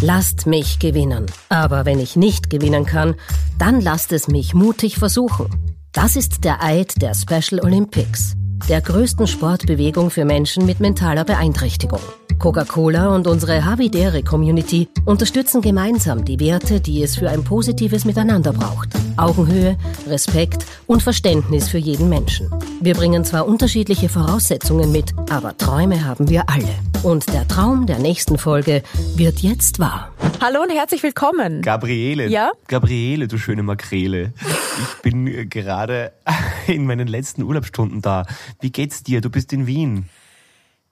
[0.00, 1.26] Lasst mich gewinnen.
[1.48, 3.14] Aber wenn ich nicht gewinnen kann,
[3.58, 5.48] dann lasst es mich mutig versuchen.
[5.92, 8.34] Das ist der Eid der Special Olympics,
[8.68, 12.00] der größten Sportbewegung für Menschen mit mentaler Beeinträchtigung.
[12.38, 18.52] Coca-Cola und unsere Havidere Community unterstützen gemeinsam die Werte, die es für ein positives Miteinander
[18.52, 18.90] braucht.
[19.16, 19.76] Augenhöhe,
[20.06, 22.48] Respekt und Verständnis für jeden Menschen.
[22.80, 26.68] Wir bringen zwar unterschiedliche Voraussetzungen mit, aber Träume haben wir alle.
[27.02, 28.82] Und der Traum der nächsten Folge
[29.16, 30.12] wird jetzt wahr.
[30.40, 31.62] Hallo und herzlich willkommen.
[31.62, 32.28] Gabriele.
[32.28, 32.52] Ja?
[32.68, 34.32] Gabriele, du schöne Makrele.
[34.40, 36.12] Ich bin äh, gerade
[36.68, 38.26] in meinen letzten Urlaubsstunden da.
[38.60, 39.20] Wie geht's dir?
[39.20, 40.08] Du bist in Wien.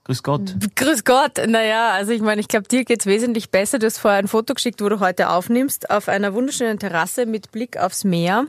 [0.06, 0.55] Grüß Gott.
[0.77, 1.41] Grüß Gott.
[1.48, 3.80] Naja, also ich meine, ich glaube, dir geht's wesentlich besser.
[3.80, 7.51] Du hast vorher ein Foto geschickt, wo du heute aufnimmst, auf einer wunderschönen Terrasse mit
[7.51, 8.46] Blick aufs Meer.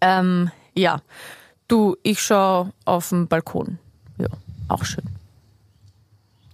[0.00, 1.00] Ähm, ja,
[1.68, 3.78] du, ich schaue auf den Balkon.
[4.18, 4.26] Ja,
[4.66, 5.04] auch schön.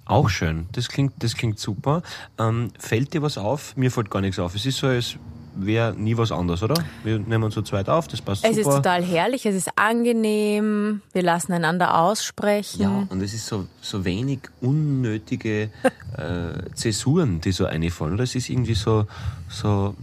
[0.05, 0.67] Auch schön.
[0.73, 2.03] Das klingt, das klingt super.
[2.37, 3.75] Ähm, fällt dir was auf?
[3.77, 4.55] Mir fällt gar nichts auf.
[4.55, 5.17] Es ist so, als
[5.55, 6.75] wäre nie was anderes, oder?
[7.05, 8.77] Wir nehmen uns zu zweit auf, das passt Es ist super.
[8.77, 12.83] total herrlich, es ist angenehm, wir lassen einander aussprechen.
[12.83, 15.71] ja, und es ist so, so wenig unnötige
[16.17, 18.25] äh, Zäsuren, die so einfallen, oder?
[18.25, 19.07] Es ist irgendwie so,
[19.49, 19.95] so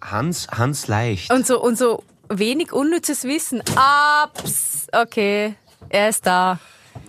[0.00, 1.32] Hans, Hans leicht.
[1.32, 3.62] Und so, und so wenig unnützes Wissen.
[4.24, 5.54] Ups, okay,
[5.88, 6.58] er ist da.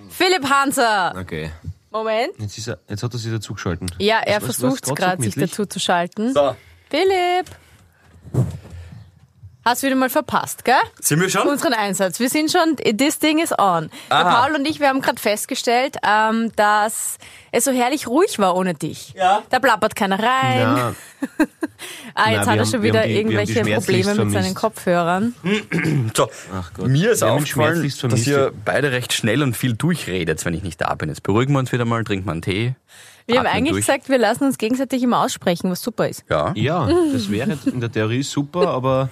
[0.09, 1.16] Philipp Hanser.
[1.19, 1.51] Okay.
[1.91, 2.33] Moment.
[2.39, 3.88] Jetzt, ist er, jetzt hat er sich dazu geschalten.
[3.99, 6.33] Ja, er versucht gerade, sich dazu zu schalten.
[6.33, 6.55] So,
[6.89, 7.45] Philipp!
[9.65, 10.75] Hast wieder mal verpasst, gell?
[10.99, 11.47] sind wir schon?
[11.47, 12.19] Unseren Einsatz.
[12.19, 13.89] Wir sind schon, this thing is on.
[14.09, 14.41] Der Aha.
[14.41, 17.17] Paul und ich, wir haben gerade festgestellt, ähm, dass
[17.53, 19.13] es so herrlich ruhig war ohne dich.
[19.15, 19.41] Ja.
[19.51, 20.59] Da plappert keiner rein.
[20.59, 20.93] Ja,
[22.13, 24.15] ah, jetzt Nein, hat er haben- schon wir wieder haben die- haben irgendwelche Probleme mit
[24.17, 24.55] seinen vermisst.
[24.55, 25.33] Kopfhörern.
[26.13, 26.87] So, Ach Gott.
[26.89, 30.81] mir ist haben aufgefallen, dass ihr beide recht schnell und viel durchredet, wenn ich nicht
[30.81, 31.07] da bin.
[31.07, 32.75] Jetzt beruhigen wir uns wieder mal, trinken wir einen Tee.
[33.25, 33.85] Wir haben eigentlich durch.
[33.85, 36.25] gesagt, wir lassen uns gegenseitig immer aussprechen, was super ist.
[36.29, 36.52] Ja.
[36.55, 39.09] Ja, das wäre in der Theorie super, aber,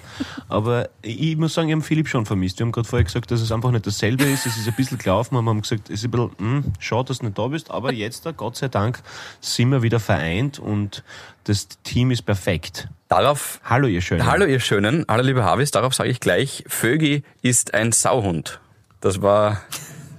[0.48, 2.58] aber ich muss sagen, ich habe Philipp schon vermisst.
[2.58, 4.46] Wir haben gerade vorher gesagt, dass es einfach nicht dasselbe ist.
[4.46, 7.04] Es ist ein bisschen gelaufen, aber wir haben gesagt, es ist ein bisschen, hm, schade,
[7.08, 7.70] dass du nicht da bist.
[7.70, 9.00] Aber jetzt, da, Gott sei Dank,
[9.40, 11.02] sind wir wieder vereint und
[11.44, 12.88] das Team ist perfekt.
[13.08, 14.26] Darauf, Hallo, ihr Schönen.
[14.26, 18.60] hallo ihr Schönen, hallo liebe Harvis, darauf sage ich gleich, Vögi ist ein Sauhund.
[19.00, 19.60] Das war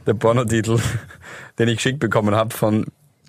[0.06, 0.80] der Pornotitel,
[1.60, 2.86] den ich geschickt bekommen habe von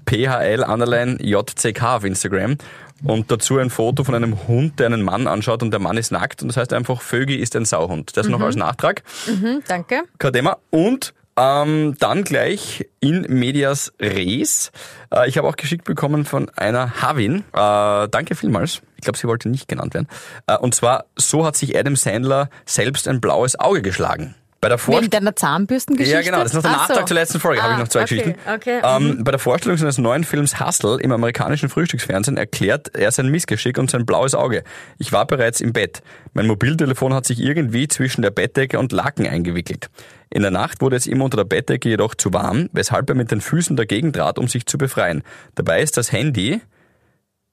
[0.06, 2.56] PHL Underline JCK auf Instagram.
[3.02, 6.10] Und dazu ein Foto von einem Hund, der einen Mann anschaut und der Mann ist
[6.10, 6.42] nackt.
[6.42, 8.16] Und das heißt einfach, Vögi ist ein Sauhund.
[8.16, 9.02] Das noch als Nachtrag.
[9.26, 10.02] Hm, danke.
[10.18, 10.58] kein Thema.
[10.70, 14.70] Und ähm, dann gleich in medias res.
[15.12, 17.44] Äh, ich habe auch geschickt bekommen von einer Havin.
[17.52, 18.82] Äh, danke vielmals.
[18.96, 20.08] Ich glaube, sie wollte nicht genannt werden.
[20.46, 24.36] Äh, und zwar, so hat sich Adam Sandler selbst ein blaues Auge geschlagen.
[24.64, 25.10] Bei der Wegen Vorstellung.
[25.10, 26.16] deiner Zahnbürstengeschichte?
[26.16, 26.92] Ja, genau, das ist noch der Ach so.
[26.94, 28.40] Nachtrag zur letzten Folge, habe ich Ah, noch zwei okay, Geschichten.
[28.50, 28.80] Okay.
[28.82, 33.76] Ähm, bei der Vorstellung seines neuen Films Hustle im amerikanischen Frühstücksfernsehen erklärt er sein Missgeschick
[33.76, 34.64] und sein blaues Auge.
[34.96, 36.02] Ich war bereits im Bett.
[36.32, 39.90] Mein Mobiltelefon hat sich irgendwie zwischen der Bettdecke und Laken eingewickelt.
[40.30, 43.30] In der Nacht wurde es ihm unter der Bettdecke jedoch zu warm, weshalb er mit
[43.30, 45.22] den Füßen dagegen trat, um sich zu befreien.
[45.56, 46.62] Dabei ist das Handy,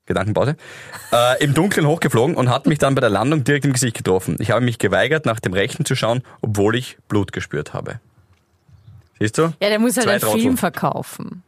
[0.05, 0.55] Gedankenpause,
[1.13, 4.35] äh, im Dunkeln hochgeflogen und hat mich dann bei der Landung direkt im Gesicht getroffen.
[4.39, 7.99] Ich habe mich geweigert, nach dem Rechten zu schauen, obwohl ich Blut gespürt habe.
[9.19, 9.53] Siehst du?
[9.61, 10.41] ja, der muss halt Zwei einen Trottel.
[10.41, 11.43] Film verkaufen.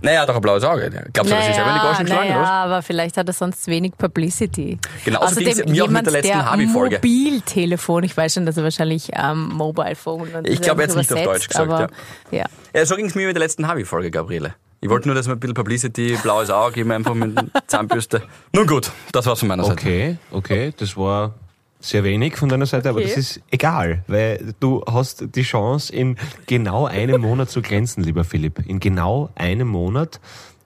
[0.00, 0.90] Naja, hat doch ein blaues Auge.
[1.12, 3.66] Glaubst du, dass ich selber in die Goschen geschlagen naja, aber vielleicht hat er sonst
[3.66, 4.78] wenig Publicity.
[5.04, 6.96] Genauso Außerdem ging's mir auch mit der letzten Harvey-Folge.
[6.96, 10.96] Mobiltelefon, ich weiß schon, dass er wahrscheinlich ähm, Mobile Phone und Ich glaube, er hat's
[10.96, 11.88] nicht auf Deutsch gesagt, aber,
[12.30, 12.44] ja.
[12.74, 14.54] Ja, so ging es mir mit der letzten Harvey-Folge, Gabriele.
[14.80, 18.22] Ich wollte nur, dass wir ein bisschen Publicity, blaues Auge, geben einfach mit Zahnbürste.
[18.54, 19.80] Nun gut, das war's von meiner Seite.
[19.80, 21.34] Okay, okay, das war
[21.80, 23.08] sehr wenig von deiner Seite, aber Okay.
[23.08, 28.22] das ist egal, weil du hast die Chance, in genau einem Monat zu glänzen, lieber
[28.24, 28.64] Philipp.
[28.66, 30.20] In genau einem Monat,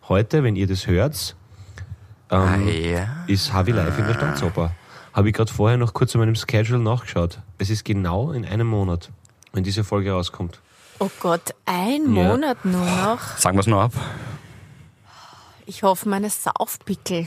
[0.08, 1.34] heute, wenn ihr das hört,
[2.28, 3.24] Ah, ähm, ja.
[3.26, 4.72] ist Harvey live in der Staatsoper.
[5.12, 7.40] Habe ich gerade vorher noch kurz in meinem Schedule nachgeschaut.
[7.58, 9.10] Es ist genau in einem Monat,
[9.52, 10.60] wenn diese Folge rauskommt.
[11.02, 12.28] Oh Gott, ein Ja.
[12.28, 13.36] Monat nur noch.
[13.36, 13.92] Sagen wir's noch ab.
[15.66, 17.26] Ich hoffe, meine Saufpickel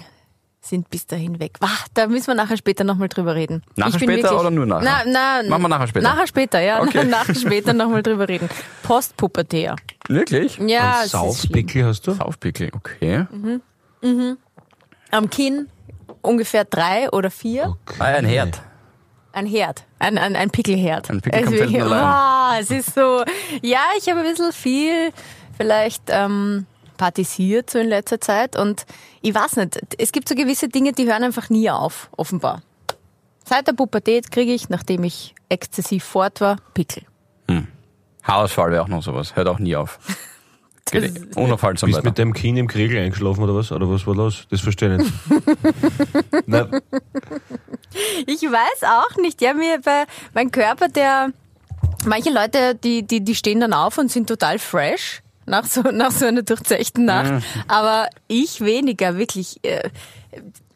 [0.62, 1.57] sind bis dahin weg.
[1.60, 3.63] Wach, da müssen wir nachher später nochmal drüber reden.
[3.75, 5.04] Nachher später oder nur nachher?
[5.06, 6.07] Na, na, Machen wir nachher später.
[6.07, 6.81] Nachher später, ja.
[6.81, 7.04] Okay.
[7.10, 8.50] Nachher später nochmal drüber reden.
[8.83, 9.75] Postpubertär.
[10.07, 10.57] Wirklich?
[10.57, 11.12] Ja, Und es.
[11.12, 12.13] Saufpickel hast du?
[12.13, 13.25] Saufpickel, okay.
[15.12, 15.68] Am Kinn
[16.22, 17.75] ungefähr drei oder vier.
[18.00, 18.62] Ah, ein Herd.
[19.36, 19.84] Ein Herd.
[20.00, 21.10] Ein, ein, ein Pickelherd.
[21.10, 21.82] Ein Pickel Also ich-.
[21.84, 23.24] Ah, es ist so,
[23.62, 25.12] ja, ich habe ein bisschen viel
[25.58, 26.66] vielleicht ähm,
[26.98, 28.86] partisiert so in letzter Zeit und
[29.22, 32.62] ich weiß nicht, es gibt so gewisse Dinge, die hören einfach nie auf, offenbar.
[33.44, 37.04] Seit der Pubertät kriege ich, nachdem ich exzessiv fort war, Pickel.
[38.26, 39.36] Haarausfall wäre auch noch sowas.
[39.36, 40.00] Hört auch nie auf.
[40.92, 42.10] Geht unaufhaltsam Bist weiter.
[42.10, 43.72] mit deinem Kind im Kriegel eingeschlafen oder was?
[43.72, 44.46] Oder was war los?
[44.52, 45.14] Das verstehe ich nicht.
[48.28, 49.42] Ich weiß auch nicht.
[49.42, 50.04] Ja, mir bei
[50.34, 51.32] mein Körper, der
[52.06, 56.12] manche Leute, die, die, die stehen dann auf und sind total fresh nach so, nach
[56.12, 57.44] so einer durchzechten Nacht.
[57.68, 59.60] Aber ich weniger, wirklich.
[59.64, 59.90] äh,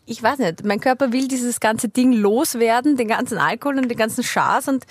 [0.06, 0.64] Ich weiß nicht.
[0.64, 4.86] Mein Körper will dieses ganze Ding loswerden, den ganzen Alkohol und den ganzen Schaß und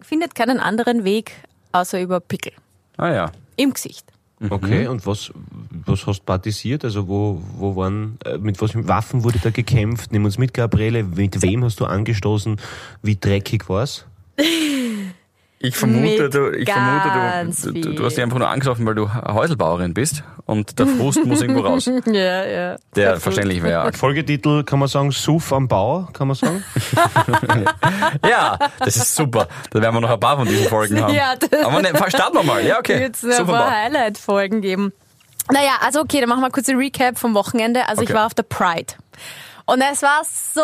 [0.00, 1.32] findet keinen anderen Weg
[1.72, 2.52] außer über Pickel
[2.96, 3.32] Ah ja.
[3.56, 4.06] im Gesicht.
[4.48, 5.32] Okay, und was,
[5.86, 6.84] was hast du partisiert?
[6.84, 10.12] Also wo, wo waren, äh, mit was Waffen wurde da gekämpft?
[10.12, 11.04] Nimm uns mit, Gabriele.
[11.04, 12.56] Mit wem hast du angestoßen?
[13.02, 14.06] Wie dreckig war's?
[15.62, 19.12] Ich vermute, du, ich vermute du, du, du hast dich einfach nur angesoffen, weil du
[19.12, 21.84] Häuselbauerin bist und der Frust muss irgendwo raus.
[22.06, 22.76] Ja, ja.
[22.96, 23.22] Der Absolut.
[23.22, 23.92] verständlich wäre.
[23.92, 26.64] Folgetitel kann man sagen, Suff am Bau, kann man sagen?
[28.26, 29.48] Ja, das ist super.
[29.70, 31.14] Da werden wir noch ein paar von diesen Folgen haben.
[31.14, 32.64] Ja, das- Aber ne, starten wir mal.
[32.66, 32.98] Ja, okay.
[33.00, 33.52] Wird es ein Super.
[33.52, 34.92] paar Highlight-Folgen geben.
[35.52, 37.86] Naja, also okay, dann machen wir kurz ein Recap vom Wochenende.
[37.88, 38.18] Also ich Okay.
[38.18, 38.94] war auf der Pride.
[39.66, 40.62] Und es war so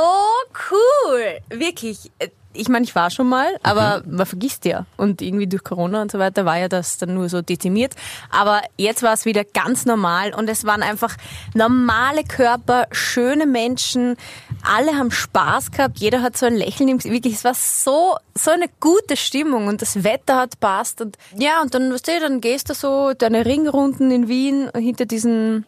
[0.71, 1.39] cool.
[1.51, 2.11] Wirklich.
[2.59, 4.17] Ich meine, ich war schon mal, aber Mhm.
[4.17, 4.87] man vergisst ja.
[4.97, 7.95] Und irgendwie durch Corona und so weiter war ja das dann nur so dezimiert.
[8.31, 11.17] Aber jetzt war es wieder ganz normal und es waren einfach
[11.55, 14.17] normale Körper, schöne Menschen.
[14.65, 15.99] Alle haben Spaß gehabt.
[15.99, 17.15] Jeder hat so ein Lächeln im Gesicht.
[17.15, 21.01] Wirklich, es war so, so eine gute Stimmung und das Wetter hat passt.
[21.01, 25.07] Und ja, und dann, weißt du, dann gehst du so deine Ringrunden in Wien hinter
[25.07, 25.67] diesen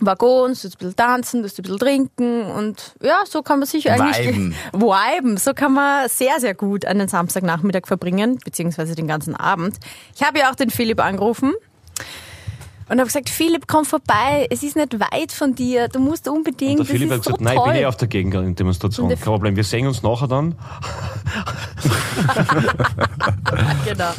[0.00, 3.90] Waggons, du ein bisschen tanzen, du ein bisschen trinken und ja, so kann man sich
[3.90, 4.54] eigentlich Viben.
[4.72, 5.36] Viben.
[5.36, 9.76] So kann man sehr, sehr gut einen Samstagnachmittag verbringen, beziehungsweise den ganzen Abend.
[10.14, 11.54] Ich habe ja auch den Philipp angerufen
[12.88, 16.78] und habe gesagt, Philipp, komm vorbei, es ist nicht weit von dir, du musst unbedingt,
[16.80, 19.08] Und der Philipp hat ist so gesagt, nein, ich bin eh auf der Gegendemonstration.
[19.08, 20.54] Kein Problem, wir sehen uns nachher dann.
[23.84, 24.10] Genau.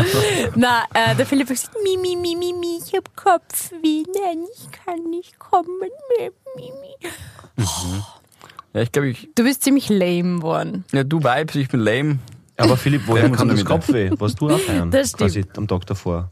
[0.55, 4.43] Na, äh, der Philipp hat gesagt, mi, mi, mi, mi, mi, ich hab Kopfweh, nein,
[4.55, 5.67] ich kann nicht kommen
[6.17, 7.63] mehr, mi, mi.
[8.73, 10.85] Ja, ich glaube, ich, Du bist ziemlich lame worden.
[10.91, 12.19] ja, du vibes, ich bin lame.
[12.57, 13.63] Aber Philipp, woher kommt das?
[13.65, 14.09] Kopfweh?
[14.17, 14.89] Warst du auch feiern?
[14.89, 15.19] Das stimmt.
[15.31, 16.31] Quasi am Tag davor.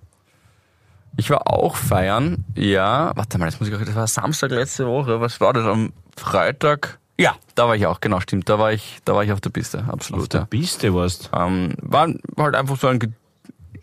[1.17, 3.12] Ich war auch feiern, ja.
[3.15, 5.21] Warte mal, jetzt muss ich auch, das war Samstag letzte Woche.
[5.21, 5.65] Was war das?
[5.65, 7.00] Am Freitag?
[7.17, 8.50] Ja, da war ich auch, genau, stimmt.
[8.50, 10.23] Da war ich, da war ich auf der Piste, absolut.
[10.23, 10.45] Auf der ja.
[10.47, 11.29] Piste warst.
[11.33, 13.15] Ähm, war halt einfach so ein,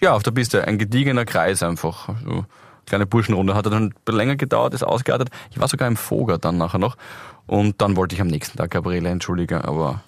[0.01, 2.11] ja, auf der Piste, ein gediegener Kreis einfach.
[2.25, 2.45] So,
[2.87, 3.55] kleine Burschenrunde.
[3.55, 5.31] Hat dann länger gedauert, ist ausgeartet.
[5.51, 6.97] Ich war sogar im Foger dann nachher noch.
[7.47, 10.03] Und dann wollte ich am nächsten Tag, Gabriele, entschuldige, aber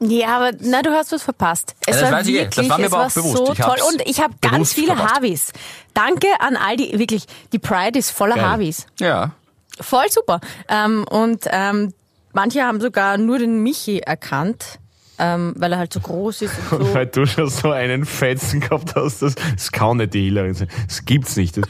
[0.00, 1.74] Ja, aber na, du hast was verpasst.
[1.86, 2.38] Es Ja, das war weiß ich eh.
[2.40, 3.36] wirklich, Das war mir es aber war auch bewusst.
[3.36, 5.14] so Ich toll und ich habe ganz viele verpasst.
[5.14, 5.52] Harvis.
[5.94, 8.44] Danke an all die, wirklich, die Pride ist voller Geil.
[8.44, 8.86] Harvis.
[9.00, 9.32] ja.
[9.80, 10.40] Voll super.
[10.68, 11.94] Ähm, und ähm,
[12.32, 14.80] manche haben sogar nur den Michi erkannt,
[15.18, 16.94] ähm, weil er halt so groß ist und so.
[16.94, 20.68] Weil du schon so einen Fetzen gehabt hast, das, das kann nicht die Hillerin sein.
[20.86, 21.56] Das gibt's nicht.
[21.56, 21.64] Das,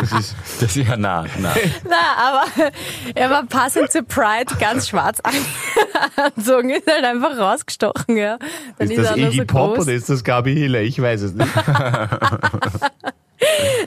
[0.00, 1.54] das ist, Das ist ja nah, nah.
[1.88, 2.72] Na, aber
[3.14, 8.38] er war passend zu Pride ganz schwarz angezogen, ist halt einfach rausgestochen, ja.
[8.78, 9.84] Dann ist das er nur Iggy so Pop groß.
[9.86, 10.80] oder ist das Gabi Hiller?
[10.80, 11.48] Ich weiß es nicht.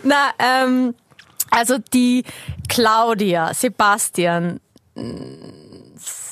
[0.03, 0.93] Na, ähm,
[1.51, 2.23] also die
[2.67, 4.59] Claudia, Sebastian,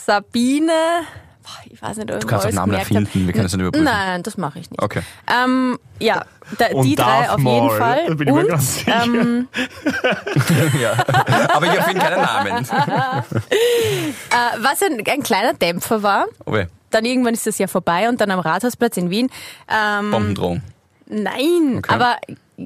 [0.05, 0.73] Sabine,
[1.69, 2.79] ich weiß nicht, ob Du kannst auch Namen hab.
[2.81, 3.83] erfinden, wir können es nicht überprüfen.
[3.85, 4.81] Nein, das mache ich nicht.
[4.81, 5.01] Okay.
[5.27, 6.25] Ähm, ja,
[6.57, 8.05] da, Und die drei auf jeden Maul, Fall.
[8.07, 9.03] da bin ich mir Und, ganz sicher.
[9.03, 9.47] ähm,
[10.81, 10.93] ja.
[11.53, 12.65] Aber ich erfinde keinen Namen.
[13.49, 16.65] äh, was ein, ein kleiner Dämpfer war, Oh, weh.
[16.91, 19.29] dann irgendwann ist das ja vorbei und dann am Rathausplatz in Wien.
[19.69, 20.61] Ähm, Bombendrohung.
[21.07, 21.93] Nein, Okay.
[21.93, 22.17] aber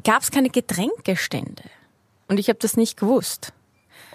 [0.04, 1.64] gab es keine Getränkestände.
[2.28, 3.54] Und ich habe das nicht gewusst.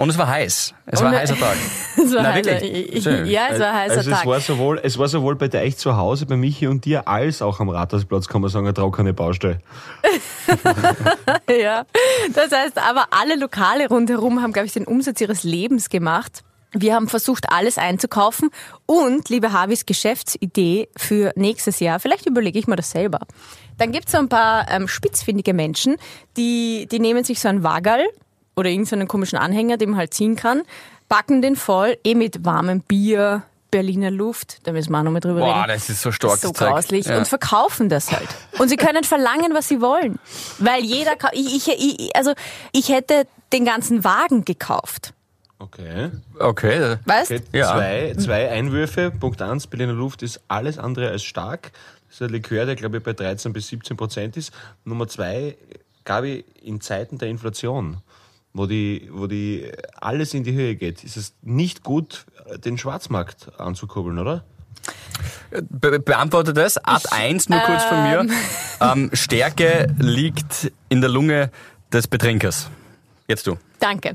[0.02, 0.74] Und es war heiß.
[0.86, 1.56] Es war ein heißer Tag.
[1.96, 3.04] Es war Na, heißer, wirklich?
[3.30, 4.20] Ja, es war ein heißer also Tag.
[4.20, 7.42] es war, sowohl, es war sowohl bei euch zu Hause, bei Michi und dir, als
[7.42, 9.60] auch am Rathausplatz, kann man sagen, eine trockene Baustelle.
[11.48, 11.84] Ja.
[12.34, 16.42] Das heißt, aber alle Lokale rundherum haben, glaube ich, den Umsatz ihres Lebens gemacht.
[16.72, 18.50] Wir haben versucht, alles einzukaufen.
[18.86, 23.20] Und, liebe Harvis, Geschäftsidee für nächstes Jahr, vielleicht überlege ich mir das selber.
[23.78, 25.96] Dann gibt's so ein paar ähm, spitzfindige Menschen,
[26.36, 28.04] die, die nehmen sich so einen Wagal
[28.56, 30.62] oder irgendeinen komischen Anhänger, den man halt ziehen kann,
[31.08, 35.20] backen den voll, eh mit warmem Bier, Berliner Luft, da müssen wir auch noch mal
[35.20, 35.68] drüber Boah, reden.
[35.68, 36.36] das ist so stark.
[36.36, 36.68] so das Zeug.
[36.68, 37.16] grauslich Ja.
[37.16, 38.28] und verkaufen das halt.
[38.58, 40.18] Und sie können verlangen, was sie wollen.
[40.58, 42.34] Weil jeder, ich, ich, ich, also
[42.72, 45.14] ich hätte den ganzen Wagen gekauft.
[45.58, 46.10] Okay.
[46.38, 46.96] Okay.
[47.06, 47.30] Weißt?
[47.30, 47.42] okay.
[47.52, 47.72] Ja.
[47.72, 49.10] Zwei, zwei Einwürfe.
[49.10, 51.72] Punkt eins, Berliner Luft ist alles andere als stark.
[52.08, 54.52] Das ist ein Likör, der glaube ich bei 13 bis 17 Prozent ist.
[54.84, 55.56] Nummer zwei,
[56.04, 57.98] Gabi, in Zeiten der Inflation,
[58.54, 62.26] wo die, wo die alles in die Höhe geht, ist es nicht gut,
[62.64, 64.44] den Schwarzmarkt anzukurbeln, oder?
[65.50, 66.82] Be beantworte das.
[66.82, 68.26] Art 1 nur kurz von mir.
[68.80, 71.50] Ähm, Stärke liegt in der Lunge
[71.92, 72.70] des Betrinkers.
[73.32, 73.56] Jetzt du.
[73.78, 74.12] Danke.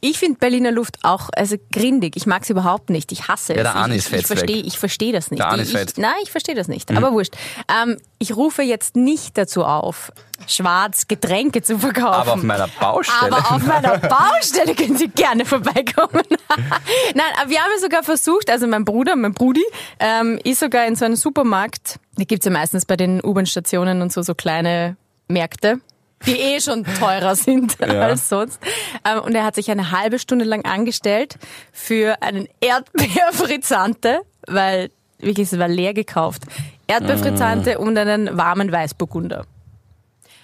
[0.00, 2.14] Ich finde Berliner Luft auch also grindig.
[2.16, 3.10] Ich mag es überhaupt nicht.
[3.10, 3.62] Ich hasse Ja, es.
[3.64, 5.40] der Anis ich, ich, ich fetzt verstehe ich versteh das nicht.
[5.40, 5.98] Der Anis ich, fetzt.
[5.98, 6.88] nein, ich verstehe das nicht.
[6.96, 7.34] Aber wurscht.
[7.68, 10.12] Ähm, ich rufe jetzt nicht dazu auf,
[10.46, 12.06] schwarz Getränke zu verkaufen.
[12.20, 13.36] Aber auf meiner Baustelle.
[13.36, 16.22] Aber auf meiner Baustelle können Sie gerne vorbeikommen.
[17.14, 19.64] Nein, aber wir haben ja sogar versucht, also mein Bruder, mein Brudi,
[19.98, 24.12] ähm, ist sogar in so einem Supermarkt, da gibt's ja meistens bei den U-Bahn-Stationen und
[24.12, 25.80] so, so kleine Märkte,
[26.26, 28.58] die eh schon teurer sind als sonst.
[29.04, 31.36] Ähm, und er hat sich eine halbe Stunde lang angestellt
[31.72, 36.42] für einen Erdbeerfrizzante, weil wirklich, es war leer gekauft.
[36.86, 39.46] Erdbeerfrizzante und einen warmen Weißburgunder.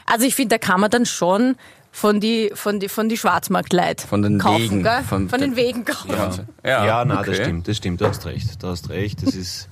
[0.06, 1.56] Also ich finde, da kann man dann schon
[1.90, 5.02] von die, von die, von die Schwarzmarktleit Von den kaufen, Wegen, Gell?
[5.08, 6.46] von Von, den- den Wegen kaufen.
[6.64, 7.30] Ja, Ja, na, okay.
[7.30, 9.68] das stimmt, das stimmt, du hast recht, du hast recht, das ist,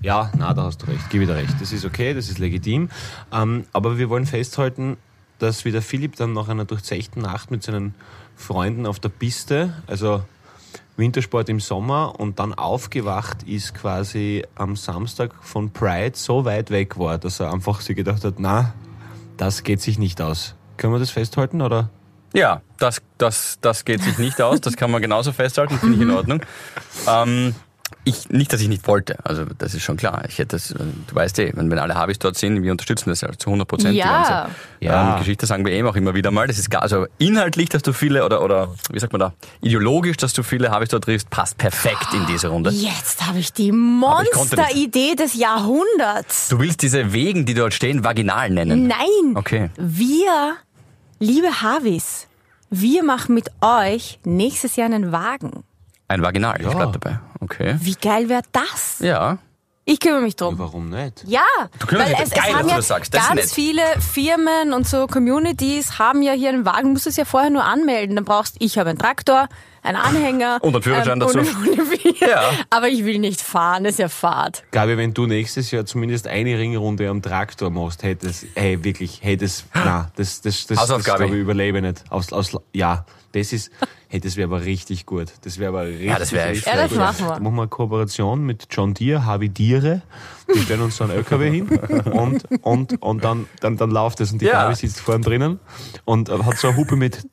[0.00, 2.88] ja, na, da hast du recht, gebe dir recht, das ist okay, das ist legitim,
[3.32, 4.96] ähm, aber wir wollen festhalten,
[5.38, 7.94] dass wie der Philipp dann nach einer durchzechten Nacht mit seinen
[8.36, 10.22] Freunden auf der Piste, also
[10.96, 16.98] Wintersport im Sommer und dann aufgewacht ist quasi am Samstag von Pride so weit weg
[16.98, 18.74] war, dass er einfach sich gedacht hat, na,
[19.36, 20.56] das geht sich nicht aus.
[20.76, 21.90] Können wir das festhalten, oder?
[22.34, 24.60] Ja, das, das, das geht sich nicht aus.
[24.60, 26.42] Das kann man genauso festhalten, finde ich in Ordnung.
[27.06, 27.54] Ähm,
[28.04, 29.16] ich, nicht, dass ich nicht wollte.
[29.24, 30.24] Also, das ist schon klar.
[30.28, 30.76] Ich hätte das, äh,
[31.06, 33.68] du weißt eh, wenn, wenn alle Habis dort sind, wir unterstützen das ja zu 100
[33.68, 33.94] Prozent.
[33.94, 34.04] Ja.
[34.04, 35.12] Die ganze Ja.
[35.14, 36.46] Ähm, Geschichte sagen wir eben auch immer wieder mal.
[36.46, 40.16] Das ist gar, also inhaltlich, dass du viele, oder, oder, wie sagt man da, ideologisch,
[40.16, 42.70] dass du viele Habis dort triffst, passt perfekt in diese Runde.
[42.70, 43.72] Jetzt habe ich die.
[43.72, 46.48] Monsteridee des Jahrhunderts.
[46.48, 48.86] Du willst diese Wegen, die dort stehen, vaginal nennen.
[48.86, 49.34] Nein.
[49.34, 49.70] Okay.
[49.76, 50.56] Wir,
[51.18, 52.26] liebe Havis,
[52.70, 55.64] wir machen mit euch nächstes Jahr einen Wagen.
[56.08, 56.74] Ein Vaginal, ich Ja.
[56.74, 57.18] bleib dabei.
[57.40, 57.76] Okay.
[57.80, 58.98] Wie geil wäre das?
[59.00, 59.38] Ja.
[59.84, 60.58] Ich kümmere mich drum.
[60.58, 61.24] Warum nicht?
[61.26, 61.40] Ja,
[61.86, 63.14] kümmerst weil dich- es, geil, es dass haben du ja das sagst.
[63.14, 67.10] Das ist ganz viele Firmen und so Communities haben ja hier einen Wagen, musst du
[67.10, 68.14] es ja vorher nur anmelden.
[68.16, 69.48] Dann brauchst ich habe einen Traktor,
[69.82, 71.38] einen Anhänger Und einen Führerschein dazu.
[71.38, 72.28] Und eine Vier.
[72.28, 72.50] Ja.
[72.68, 74.62] Aber ich will nicht fahren, das ist ja Fahrt.
[74.72, 79.64] Gabi, wenn du nächstes Jahr zumindest eine Ringrunde am Traktor machst, hättest, hey, wirklich, hättest,
[79.72, 81.18] na, das, das, das, das, Hausaufgabe.
[81.20, 82.04] glaube ich, überlebe ich nicht.
[82.10, 83.06] Aus, aus, ja,
[83.38, 83.70] das
[84.08, 85.32] hey, das wäre aber richtig gut.
[85.42, 86.06] Das wäre aber richtig.
[86.06, 87.34] Ja, das wäre Ja, das machen wir.
[87.34, 90.02] Da machen wir eine Kooperation mit John Deere, Harvey Deere.
[90.54, 91.68] Die stellen uns so einen LKW hin
[92.12, 94.62] und, und, und dann, dann, dann läuft es und die Ja.
[94.62, 95.60] Harvey sitzt vorne drinnen
[96.04, 97.26] und hat so eine Hupe mit.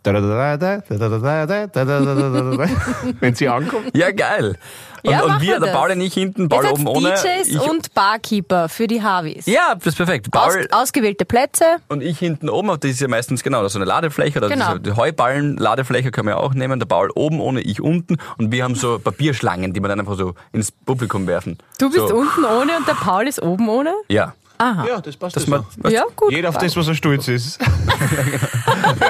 [3.20, 3.96] Wenn sie ankommt.
[3.96, 4.58] Ja, geil.
[5.06, 5.72] Und, Ja, und wir, der.
[5.72, 7.10] Paul und ich hinten, Paul oben ohne.
[7.14, 9.46] DJs Ich, und Barkeeper für die Havis.
[9.46, 10.28] ja, das ist perfekt.
[10.36, 11.64] Aus, Paul ausgewählte Plätze.
[11.90, 14.50] und ich hinten oben, das ist ja meistens genau, das ist so eine Ladefläche oder
[14.50, 14.70] Genau.
[14.70, 16.80] diese die Heuballen-Ladefläche können wir auch nehmen.
[16.80, 18.18] Der Paul oben ohne, ich unten.
[18.38, 21.58] Und wir haben so Papierschlangen, die wir dann einfach so ins Publikum werfen.
[21.80, 22.16] Du bist so.
[22.16, 23.94] unten ohne und der Paul ist oben ohne.
[24.10, 24.34] Ja.
[24.58, 25.36] Ja, das passt.
[25.36, 25.66] Das man.
[25.90, 26.32] Ja, gut.
[26.32, 27.60] Jeder auf das, was er stolz ist.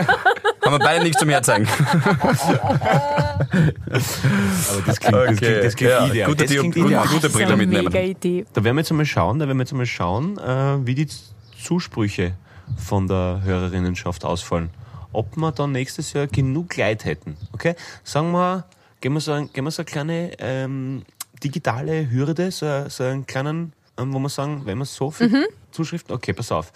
[0.65, 1.67] haben wir beide nichts zum Herzeigen.
[4.69, 6.29] Aber das klingt, das klingt, das klingt ja, ideal.
[6.29, 7.07] Gute, das klingt gute, ideal.
[7.07, 7.85] gute Brille mitnehmen.
[7.85, 8.45] Mega Idee.
[8.53, 11.07] Da werden wir jetzt einmal schauen, da werden wir jetzt einmal schauen, äh, wie die
[11.61, 12.33] Zusprüche
[12.77, 14.69] von der Hörerinnenschaft ausfallen.
[15.13, 17.37] Ob wir dann nächstes Jahr genug Leid hätten.
[17.53, 17.75] Okay?
[18.03, 18.65] Sagen wir,
[19.01, 21.03] gehen wir so, ein, gehen wir so eine kleine ähm,
[21.43, 26.13] digitale Hürde, so, so einen kleinen, ähm, wo wir sagen, wenn wir so viel Zuschriften,
[26.13, 26.71] okay, pass auf.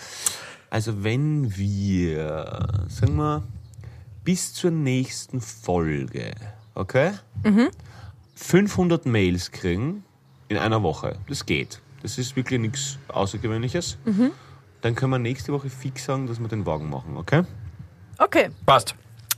[0.69, 3.43] Also wenn wir, sagen wir,
[4.29, 6.36] bis zur nächsten Folge,
[6.75, 7.13] okay?
[8.36, 10.03] 500 Mails kriegen
[10.50, 11.15] in einer Woche.
[11.27, 11.81] Das geht.
[12.03, 13.98] Das ist wirklich nichts Außergewöhnliches.
[14.81, 17.41] Dann können wir nächste Woche fix sagen, dass wir den Wagen machen, okay?
[18.19, 18.50] Okay.
[18.67, 18.93] Passt.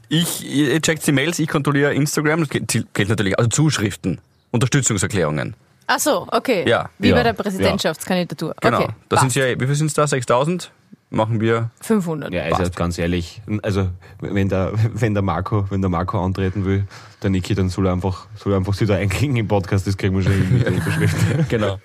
[0.10, 2.42] Ich, ihr checkt die Mails, ich kontrolliere Instagram.
[2.42, 4.20] Das gilt, natürlich, also Zuschriften,
[4.52, 5.56] Unterstützungserklärungen.
[5.88, 6.68] Ach so, okay.
[6.68, 6.90] Ja.
[7.00, 7.16] Wie Ja.
[7.16, 8.56] bei der Präsidentschaftskandidatur.
[8.60, 8.82] Genau.
[8.82, 8.94] Okay.
[9.08, 10.06] da sind ja, wie viel sind es da?
[10.06, 10.70] 6000?
[11.14, 12.34] Machen wir 500.
[12.34, 13.90] Ja, also ganz ehrlich, also
[14.22, 16.88] wenn der, wenn der Marco, wenn der Marco antreten will,
[17.22, 19.98] der Niki, dann soll er einfach, soll er einfach sich da einklicken im Podcast, das
[19.98, 21.18] kriegen wir schon hin mit der Überschrift.
[21.50, 21.80] Genau.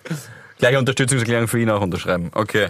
[0.58, 2.30] Gleiche Unterstützungserklärung für ihn auch unterschreiben.
[2.32, 2.68] Okay.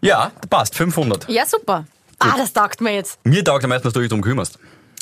[0.00, 0.74] Ja, passt.
[0.74, 1.28] 500.
[1.28, 1.86] Ja, super.
[2.18, 3.24] Ah, das taugt mir jetzt.
[3.24, 4.58] Mir taugt am meisten, dass du dich darum kümmerst.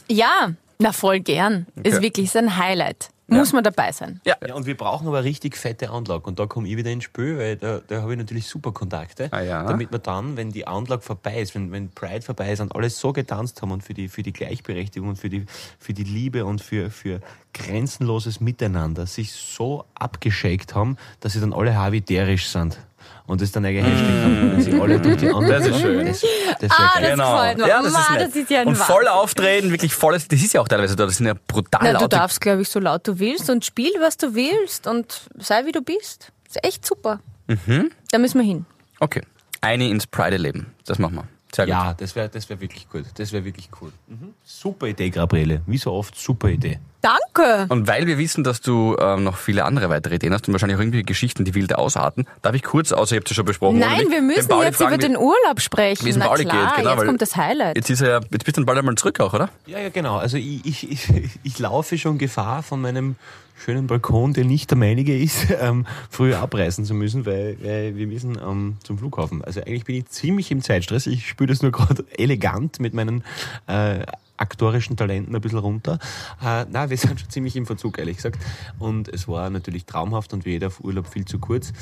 [0.08, 1.66] Ja, na voll gern.
[1.82, 3.08] Ist wirklich ist ein Highlight.
[3.28, 4.20] Muss man dabei sein.
[4.24, 4.36] Ja.
[4.46, 6.24] Ja, und wir brauchen aber richtig fette Anlage.
[6.24, 9.28] Und da komme ich wieder ins Spiel, weil da, da habe ich natürlich super Kontakte.
[9.32, 9.64] Ah, ja.
[9.64, 13.00] Damit wir dann, wenn die Anlage vorbei ist, wenn, wenn Pride vorbei ist und alles
[13.00, 15.44] so getanzt haben und für die, für die Gleichberechtigung und für die,
[15.78, 17.20] für die Liebe und für, für
[17.52, 22.78] grenzenloses Miteinander sich so abgeschickt haben, dass sie dann alle haviderisch sind.
[23.26, 25.52] Und das dann eigentlich haben, wenn sie alle durch die Anlage.
[25.52, 26.06] Das ist schön.
[26.06, 26.20] Das,
[26.60, 27.68] das Ah, das gefällt mir.
[27.68, 28.28] Ja, das ist Ma, nett.
[28.28, 28.94] das ist ja ein Und Wahnsinn.
[28.94, 31.88] voll auftreten, wirklich volles, das ist ja auch teilweise da, das sind ja brutal Na,
[31.92, 35.22] du laute darfst, glaube ich, so laut du willst und spiel, was du willst und
[35.38, 36.30] sei, wie du bist.
[36.48, 37.18] Ist echt super.
[37.48, 37.90] Mhm.
[38.12, 38.64] Da müssen wir hin.
[39.00, 39.22] Okay.
[39.60, 40.66] Eine ins Pride-Leben.
[40.84, 41.24] Das machen wir.
[41.54, 41.70] Sehr gut.
[41.70, 43.04] Ja, das wäre das wär wirklich gut.
[43.16, 43.92] Das wäre wirklich cool.
[44.08, 44.34] Mhm.
[44.44, 45.62] Super Idee, Gabriele.
[45.66, 46.78] Wie so oft, super Idee.
[47.00, 47.66] Danke.
[47.72, 50.76] Und weil wir wissen, dass du ähm, noch viele andere weitere Ideen hast und wahrscheinlich
[50.76, 53.78] auch irgendwie Geschichten, die wild ausarten, darf ich kurz, außer ihr habt es schon besprochen,
[53.78, 54.10] Nein, oder?
[54.10, 56.04] wir müssen jetzt fragen, über den Urlaub sprechen.
[56.04, 57.76] wie es Na Pauli klar, geht, genau, jetzt kommt das Highlight.
[57.76, 59.50] Jetzt, ist er ja, jetzt bist du dann bald einmal zurück auch, oder?
[59.66, 60.16] Ja, ja, genau.
[60.16, 61.08] Also ich, ich, ich,
[61.44, 63.14] ich laufe schon Gefahr, von meinem
[63.56, 68.06] schönen Balkon, der nicht der meinige ist, ähm, früher abreißen zu müssen, weil, weil wir
[68.06, 69.42] müssen ähm, zum Flughafen.
[69.42, 71.06] Also eigentlich bin ich ziemlich im Zeitstress.
[71.06, 73.24] Ich spüre das nur gerade elegant mit meinen
[73.66, 74.04] äh,
[74.36, 75.98] aktorischen Talenten ein bisschen runter.
[76.44, 78.38] Äh, na, wir sind schon ziemlich im Verzug, ehrlich gesagt.
[78.78, 81.72] Und es war natürlich traumhaft und wie jeder auf Urlaub viel zu kurz.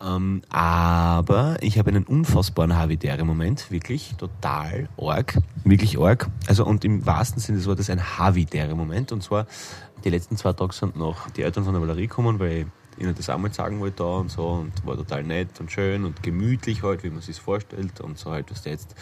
[0.00, 6.30] Ähm, aber ich habe einen unfassbaren Havidere-Moment, wirklich total arg, wirklich arg.
[6.46, 9.12] Also und im wahrsten Sinne des Wortes ein Havidere-Moment.
[9.12, 9.46] Und zwar
[10.04, 13.14] die letzten zwei Tage sind noch die Eltern von der Valerie gekommen, weil ich ihnen
[13.14, 16.82] das einmal sagen wollte da und so und war total nett und schön und gemütlich
[16.82, 18.94] halt, wie man sich vorstellt und so halt, was du jetzt,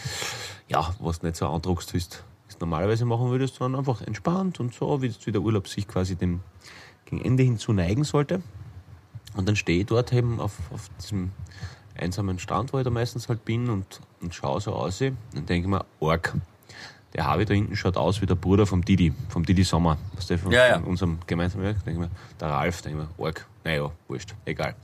[0.69, 2.05] ja, was du nicht so andruckst, wie du
[2.49, 6.17] es normalerweise machen würdest, sondern einfach entspannt und so, wie, wie der Urlaub sich quasi
[6.17, 6.41] dem
[7.05, 8.43] gegen Ende hin zu neigen sollte.
[9.35, 11.31] Und dann stehe ich dort eben auf, auf diesem
[11.95, 15.69] einsamen Strand, wo ich da meistens halt bin und, und schaue so aus und denke
[15.69, 16.35] mir, Org.
[17.17, 19.97] Der Harvey da hinten schaut aus wie der Bruder vom Didi, vom Didi Sommer.
[20.15, 20.75] Was der von, Ja, ja.
[20.75, 21.83] von unserem gemeinsamen Werk.
[21.85, 23.47] Denke ich mir, der Ralf, denke ich mir, Org.
[23.65, 24.75] Naja, wurscht, egal.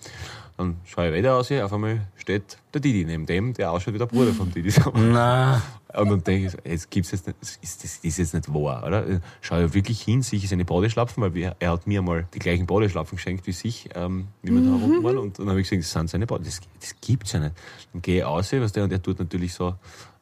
[0.57, 3.99] Dann schaue ich weiter aus, auf einmal steht der Didi neben dem, der ausschaut wie
[3.99, 4.99] der Bruder vom Didi Sommer.
[5.13, 5.63] Na.
[5.95, 8.83] Und dann denke ich, jetzt gibt's jetzt nicht, das ist, das ist jetzt nicht wahr,
[8.87, 9.21] oder?
[9.43, 12.39] Schau ja wirklich hin, sehe ich seine Bodyschlapfen, weil wir, er hat mir mal die
[12.39, 15.19] gleichen Bodyschlapfen geschenkt wie sich, ähm, wie wir da unten waren.
[15.19, 17.55] Und dann habe ich gesagt, das sind seine Body, das, das gibt's ja nicht.
[17.93, 19.75] Dann gehe ich aus, was der, und er tut natürlich so,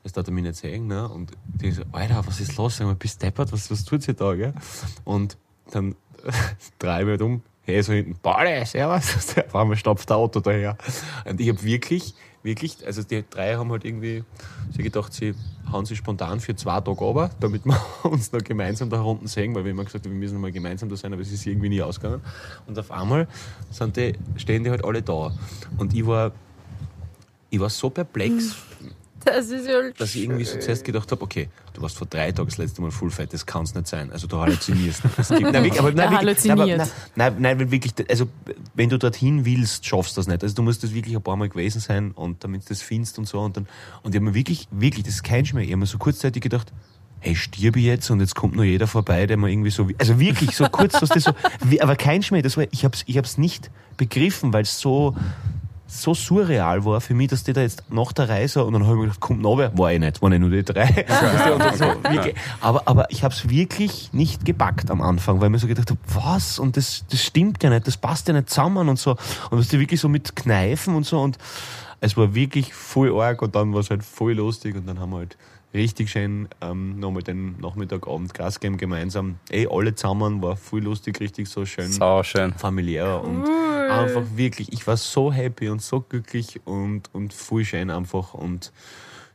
[0.02, 1.08] das darf er mir nicht sehen, ne?
[1.08, 2.76] Und ich so, Alter, was ist los?
[2.76, 4.54] Sag mal, bist deppert, was, was tut's hier da, gell?
[5.04, 5.36] Und
[5.70, 5.94] dann
[6.78, 9.36] drehe ich mich halt um, hey, so hinten, Pauli, servus.
[9.46, 10.76] Auf einmal stopft der Auto daher.
[11.24, 14.24] Und ich habe wirklich, wirklich, also die drei haben halt irgendwie,
[14.74, 15.34] sie gedacht, sie
[15.70, 19.54] hauen sich spontan für zwei Tage runter, damit wir uns noch gemeinsam da unten sehen,
[19.54, 21.68] weil wir immer gesagt haben, wir müssen mal gemeinsam da sein, aber es ist irgendwie
[21.68, 22.22] nie ausgegangen.
[22.66, 23.28] Und auf einmal
[23.70, 25.32] sind die, stehen die halt alle da.
[25.76, 26.32] Und ich war,
[27.50, 28.56] ich war so perplex,
[29.24, 32.32] Das ist ja dass ich irgendwie so zuerst gedacht habe, okay, du warst vor drei
[32.32, 34.10] Tagen das letzte Mal Full Fat, das kann es nicht sein.
[34.12, 35.02] Also du halluzinierst.
[35.02, 35.18] Gibt,
[35.52, 36.78] nein, wirklich, aber, nein, wirklich, nein, aber, halluziniert.
[36.78, 38.28] nein, nein, nein, weil wirklich, also
[38.74, 40.42] wenn du dorthin willst, schaffst du das nicht.
[40.42, 43.18] Also du musst das wirklich ein paar Mal gewesen sein und damit du das findest
[43.18, 43.40] und so.
[43.40, 43.66] Und dann,
[44.02, 46.42] und ich habe mir wirklich, wirklich, das ist kein Schmäh, ich habe mir so kurzzeitig
[46.42, 46.72] gedacht,
[47.20, 50.18] hey, stirb ich jetzt und jetzt kommt nur jeder vorbei, der mir irgendwie so, also
[50.18, 51.32] wirklich so kurz, was das so,
[51.80, 55.14] aber kein Schmäh, das war, ich hab's, ich hab's nicht begriffen, weil es so,
[55.90, 58.94] so surreal war für mich, dass die da jetzt nach der Reise und dann habe
[58.94, 59.76] ich mir gedacht, kommt noch wer?
[59.76, 60.84] War ich nicht, waren ja nur die drei.
[61.52, 62.34] Und so, wirklich.
[62.60, 65.90] aber, aber ich habe es wirklich nicht gepackt am Anfang, weil ich mir so gedacht
[65.90, 66.58] habe, was?
[66.58, 69.12] Und das, das stimmt ja nicht, das passt ja nicht zusammen und so.
[69.50, 71.38] Und was die wirklich so mit Kneifen und so und
[72.00, 75.10] es war wirklich voll arg und dann war es halt voll lustig und dann haben
[75.10, 75.36] wir halt
[75.74, 79.38] richtig schön ähm, nochmal den Nachmittag, Abend Gas gegeben gemeinsam.
[79.50, 82.52] Ey, alle zusammen, war voll lustig, richtig so schön Sau schön.
[82.54, 83.44] familiär und
[83.90, 88.72] einfach wirklich, ich war so happy und so glücklich und, und voll schön einfach und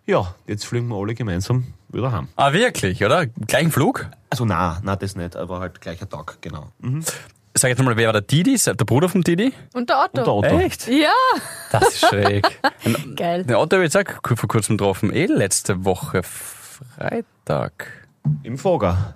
[0.05, 2.27] ja, jetzt fliegen wir alle gemeinsam wieder heim.
[2.35, 3.25] Ah, wirklich, oder?
[3.25, 4.07] Gleichen Flug?
[4.29, 6.67] Also na, na das nicht, aber halt gleicher Tag, genau.
[6.79, 7.03] Mhm.
[7.57, 8.57] Sag jetzt mal, wer war der Didi?
[8.57, 9.53] Der Bruder vom Didi?
[9.73, 10.35] Und der Otto.
[10.35, 10.59] Und der Otto.
[10.65, 10.87] Echt?
[10.87, 11.11] Ja,
[11.71, 12.45] Das ist schräg.
[13.15, 13.45] Geil.
[13.45, 15.13] den Otto habe ich jetzt auch vor kurzem getroffen.
[15.13, 17.87] Eh letzte Woche Freitag.
[18.43, 19.13] Im Foger.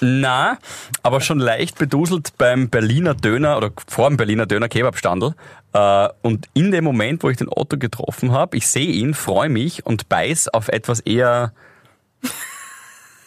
[0.00, 0.58] Na,
[1.04, 5.34] aber schon leicht beduselt beim Berliner Döner oder vor dem Berliner Döner Kebabstandel.
[5.72, 9.48] Äh, Und in dem Moment, wo ich den Otto getroffen habe, ich sehe ihn, freue
[9.50, 11.52] mich und beiß auf etwas eher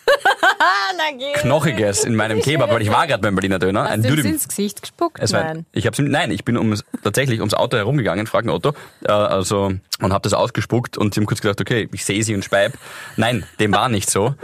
[1.42, 3.84] Knochiges in meinem Kebab, weil ich war gerade beim Berliner Döner.
[3.84, 5.18] Hast Ein du ins Gesicht gespuckt?
[5.20, 5.66] Es war, Nein.
[5.72, 8.74] ich hab's, nein, ich bin ums, tatsächlich ums Auto herumgegangen, frag den Otto,
[9.06, 12.36] äh, also, und habe das ausgespuckt und sie haben kurz gedacht, okay, ich sehe sie
[12.36, 12.74] und speib.
[13.18, 14.36] Nein, dem war nicht so.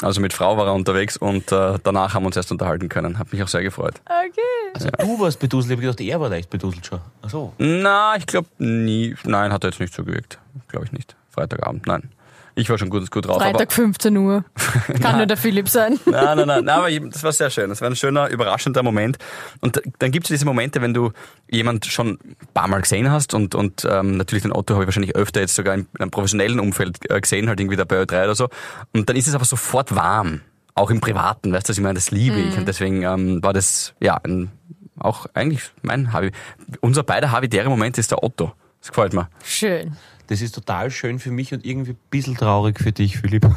[0.00, 3.18] Also mit Frau war er unterwegs und äh, danach haben wir uns erst unterhalten können.
[3.18, 3.94] Hat mich auch sehr gefreut.
[4.04, 4.40] Okay.
[4.72, 7.00] Also du warst beduselt, ich habe gedacht, er war leicht beduselt schon.
[7.22, 7.52] Ach so.
[7.58, 9.16] Na, ich glaube nie.
[9.24, 10.38] Nein, hat er jetzt nicht so gewirkt.
[10.68, 11.16] Glaube ich nicht.
[11.30, 12.10] Freitagabend, nein.
[12.58, 13.36] Ich war schon gut, gut drauf.
[13.36, 14.44] Freitag 15 Uhr.
[15.00, 16.00] Kann nur der Philipp sein.
[16.06, 17.68] Nein, nein, nein, nein, aber das war sehr schön.
[17.68, 19.16] Das war ein schöner, überraschender Moment.
[19.60, 21.12] Und dann gibt es diese Momente, wenn du
[21.48, 24.88] jemand schon ein paar Mal gesehen hast und, und ähm, natürlich den Otto habe ich
[24.88, 28.24] wahrscheinlich öfter jetzt sogar in einem professionellen Umfeld äh, gesehen, halt irgendwie da bei Ö3
[28.24, 28.48] oder so.
[28.92, 30.40] Und dann ist es aber sofort warm.
[30.74, 32.58] Auch im Privaten, weißt du, ich meine, das liebe ich.
[32.58, 34.50] Und deswegen ähm, war das, ja, ein,
[34.98, 36.32] auch eigentlich mein Havi.
[36.80, 38.52] Unser beider habitäre Moment ist der Otto.
[38.80, 39.28] Das gefällt mir.
[39.44, 39.96] Schön.
[40.28, 43.46] Das ist total schön für mich und irgendwie ein bisschen traurig für dich, Philipp.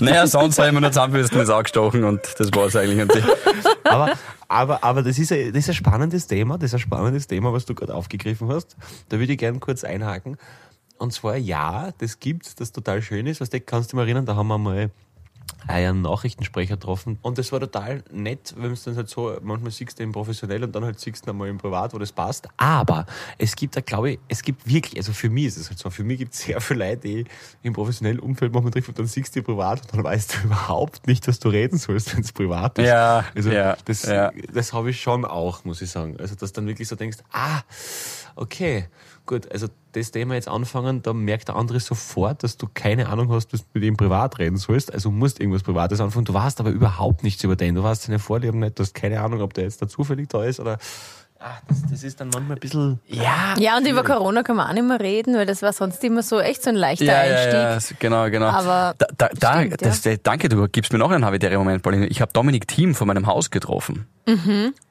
[0.00, 3.24] Naja, sonst habe ich mir nur zusammengebissen, ins Auge gestochen und das war es eigentlich.
[3.84, 4.12] Aber,
[4.48, 7.52] aber, aber das ist, ein, das ist ein spannendes Thema, das ist ein spannendes Thema,
[7.52, 8.76] was du gerade aufgegriffen hast.
[9.08, 10.36] Da würde ich gerne kurz einhaken.
[10.98, 13.40] und zwar, ja, das gibt's, das total schön ist.
[13.40, 14.90] Weißt du, kannst du dich mal erinnern, da haben wir mal
[15.68, 17.18] einen Nachrichtensprecher getroffen.
[17.22, 20.62] Und das war total nett, wenn es dann halt so, manchmal siehst du ihn professionell
[20.64, 22.48] und dann halt siehst du ihn einmal im Privat, wo das passt.
[22.56, 23.06] Aber
[23.38, 25.90] es gibt da, glaube ich, es gibt wirklich, also für mich ist es halt so,
[25.90, 27.24] für mich gibt es sehr viele Leute, die
[27.62, 30.38] im professionellen Umfeld manchmal treffen und dann siehst du die privat und dann weißt du
[30.44, 32.86] überhaupt nicht, was du reden sollst, wenn es privat ist.
[32.86, 34.32] Ja, also ja, das, ja.
[34.52, 36.16] das habe ich schon auch, muss ich sagen.
[36.18, 37.62] Also, dass du dann wirklich so denkst, ah,
[38.36, 38.88] okay,
[39.26, 43.30] gut, also das Thema jetzt anfangen, da merkt der andere sofort, dass du keine Ahnung
[43.30, 44.92] hast, dass du mit ihm privat reden sollst.
[44.92, 46.24] Also musst irgendwas Privates anfangen.
[46.24, 47.74] Du weißt aber überhaupt nichts über den.
[47.74, 50.44] Du weißt seine Vorlieben nicht, du hast keine Ahnung, ob der jetzt da zufällig da
[50.44, 50.78] ist oder.
[51.38, 53.00] Ach, das, das ist dann manchmal ein bisschen.
[53.06, 53.54] Ja.
[53.58, 56.22] Ja, und über Corona kann man auch nicht mehr reden, weil das war sonst immer
[56.22, 57.52] so echt so ein leichter Ja, Einstieg.
[57.52, 58.46] ja, ja, genau, genau.
[58.46, 62.06] Aber da, da, da, stimmt, das, äh, danke, du gibst mir noch einen Habitäre-Moment, Pauline.
[62.06, 64.06] Ich habe Dominik Thiem vor meinem Haus getroffen.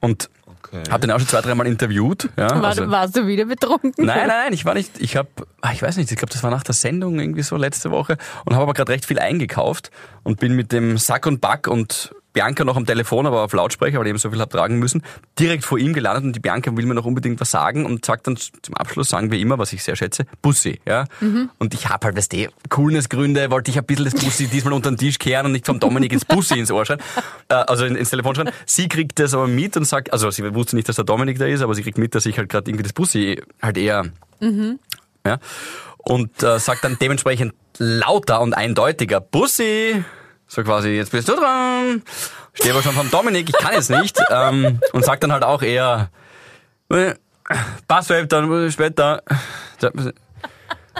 [0.02, 0.30] Und
[0.68, 0.82] Okay.
[0.90, 2.28] habe den auch schon zwei, dreimal interviewt.
[2.38, 3.94] Ja, War, also- warst du wieder betrunken?
[4.04, 5.00] Nein, nein, ich war nicht.
[5.00, 5.30] Ich habe,
[5.72, 8.54] ich weiß nicht, ich glaube, das war nach der Sendung irgendwie so letzte Woche und
[8.56, 9.92] habe aber gerade recht viel eingekauft
[10.24, 13.98] und bin mit dem Sack und Back und Bianca noch am Telefon, aber auf Lautsprecher,
[13.98, 15.02] weil ich eben so viel habe tragen müssen,
[15.40, 18.28] direkt vor ihm gelandet und die Bianca will mir noch unbedingt was sagen und sagt
[18.28, 21.06] dann zum Abschluss, sagen wir immer, was ich sehr schätze, Bussi, ja.
[21.58, 24.92] Und ich habe halt, weißt du, Coolness-Gründe, wollte ich ein bisschen das Bussi diesmal unter
[24.92, 27.00] den Tisch kehren und nicht vom Dominik ins Bussi ins Ohr schreien,
[27.50, 28.52] äh, also in- ins Telefon schreien.
[28.68, 31.46] Sie kriegt das aber mit und sagt, also sie wusste nicht, dass der Dominik da
[31.46, 34.04] ist, aber sie kriegt mit, dass ich halt gerade irgendwie das Bussi halt eher
[35.26, 35.40] ja,
[35.98, 40.04] und äh, sagt dann dementsprechend lauter und eindeutiger Bussi.
[40.48, 42.04] So quasi, jetzt bist du dran.
[42.54, 44.18] Stehe aber schon vom Dominik, ich kann jetzt nicht.
[44.30, 46.10] Ähm, und sagt dann halt auch eher,
[46.90, 47.16] äh,
[47.88, 49.24] pass auf, dann später.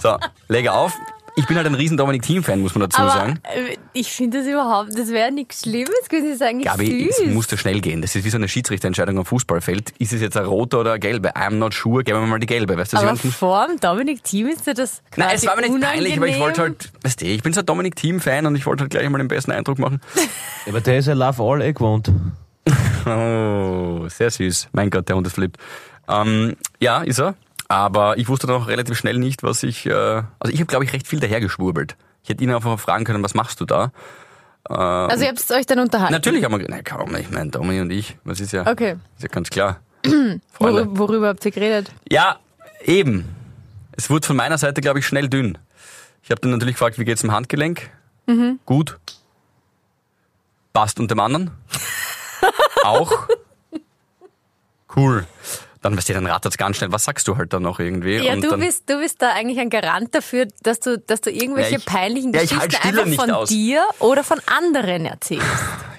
[0.02, 0.18] So,
[0.50, 0.94] lege auf.
[1.38, 3.40] Ich bin halt ein riesen Dominik-Team-Fan, muss man dazu Aber sagen.
[3.44, 7.28] äh, ich finde das überhaupt, das wäre nichts Schlimmes, könnte ich sagen, Gabi, süß.
[7.28, 8.02] es musste schnell gehen.
[8.02, 9.92] Das ist wie so eine Schiedsrichterentscheidung am Fußballfeld.
[10.00, 11.36] Ist es jetzt ein roter oder ein gelbe?
[11.36, 12.78] I'm not sure, geben wir mal die gelbe.
[12.78, 15.62] Weißt du, aber vor dem Dominik Team ist dir das quasi Nein, es war mir
[15.70, 16.80] nicht peinlich, aber ich wollte unangenehm?
[16.94, 19.28] halt, weißt du, ich bin so ein Dominik-Team-Fan und ich wollte halt gleich mal den
[19.28, 20.00] besten Eindruck machen.
[20.68, 22.12] Aber der ist ja Love All eh gewohnt.
[23.08, 24.70] Oh, sehr süß.
[24.72, 25.58] Mein Gott, der Hund ist flippt.
[26.08, 27.36] Ähm, ja, ist er.
[27.68, 30.86] Aber ich wusste dann auch relativ schnell nicht, was ich, äh, also ich habe, glaube
[30.86, 31.96] ich, recht viel dahergeschwurbelt.
[32.24, 33.92] Ich hätte ihn einfach fragen können, was machst du da?
[34.64, 36.12] Also ihr habt euch dann unterhalten?
[36.14, 38.96] Natürlich haben wir, nein, kaum, ich meine, Domi und ich, was ist ja, Okay.
[39.16, 39.80] ist ja ganz klar.
[40.52, 40.88] Freunde.
[40.98, 41.92] Worüber, habt ihr geredet?
[42.10, 42.40] Ja,
[42.84, 43.26] eben.
[43.96, 45.58] Es wurde von meiner Seite, glaube ich, schnell dünn.
[46.24, 47.92] Ich habe dann natürlich gefragt, wie geht's im Handgelenk?
[48.66, 48.98] Gut.
[50.74, 51.52] Passt und dem anderen?
[52.84, 53.28] Auch.
[54.96, 55.26] Cool.
[55.86, 56.92] Dann weißt du, dann rattert's ganz schnell.
[56.92, 58.16] Was sagst du halt dann noch irgendwie?
[58.18, 61.22] Ja, und du dann, bist, du bist da eigentlich ein Garant dafür, dass du, dass
[61.22, 63.50] du irgendwelche Ja, ich- peinlichen ja, ich Geschichten halt einfach von aus.
[63.50, 65.46] dir oder von anderen erzählst.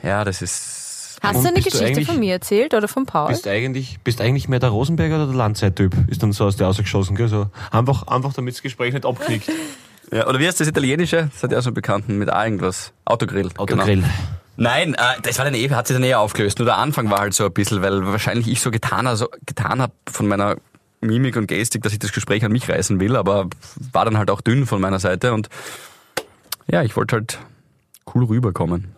[0.03, 1.19] Ja, das ist.
[1.23, 3.29] Hast du eine du Geschichte eigentlich- von mir erzählt oder von Paul?
[3.29, 5.95] Bist eigentlich, bist eigentlich mehr der Rosenberger oder der Landzeit-Typ?
[6.11, 7.29] Ist dann so aus der ausgeschossen, gell?
[7.29, 9.49] So einfach, einfach damit das Gespräch nicht abknickt.
[10.13, 11.31] Ja, oder wie heißt das Italienische?
[11.33, 12.93] Das hat ja so einen Bekannten mit A irgendwas.
[13.05, 13.51] Autogrill.
[13.57, 13.97] Autogrill.
[14.03, 14.09] Genau.
[14.57, 16.59] Nein, äh, das war dann eh, hat sich dann eher aufgelöst.
[16.59, 19.83] Nur der Anfang war halt so ein bisschen, weil wahrscheinlich ich so getan, also, getan
[19.83, 20.57] habe von meiner
[21.01, 23.49] Mimik und Gestik, dass ich das Gespräch an mich reißen will, aber
[23.93, 25.49] war dann halt auch dünn von meiner Seite und
[26.69, 27.39] ja, ich wollte halt
[28.15, 28.93] cool rüberkommen.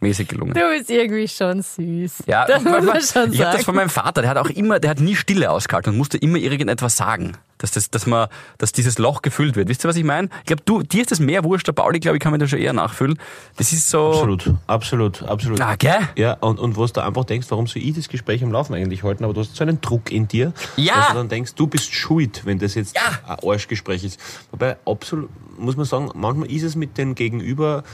[0.00, 0.54] Mäßig gelungen.
[0.54, 2.24] Du bist irgendwie schon süß.
[2.26, 4.80] Ja, das muss man schon ich habe das von meinem Vater, der hat auch immer,
[4.80, 8.72] der hat nie Stille ausgehalten und musste immer irgendetwas sagen, dass das, dass man, dass
[8.72, 9.68] dieses Loch gefüllt wird.
[9.68, 10.28] Wisst ihr, was ich meine?
[10.40, 12.50] Ich glaube, du, dir ist das mehr wurscht, der Pauli, glaube ich, kann mir das
[12.50, 13.18] schon eher nachfüllen.
[13.56, 14.08] Das ist so.
[14.10, 15.60] Absolut, absolut, absolut.
[15.60, 15.98] Ah, gell?
[16.16, 19.02] Ja, und, und was du einfach denkst, warum soll ich das Gespräch am Laufen eigentlich
[19.02, 20.96] halten, aber du hast so einen Druck in dir, Ja.
[20.96, 23.02] dass du dann denkst, du bist schuld, wenn das jetzt Ja.
[23.26, 24.18] ein Arschgespräch ist.
[24.50, 27.84] Wobei, absolut, muss man sagen, manchmal ist es mit den Gegenüber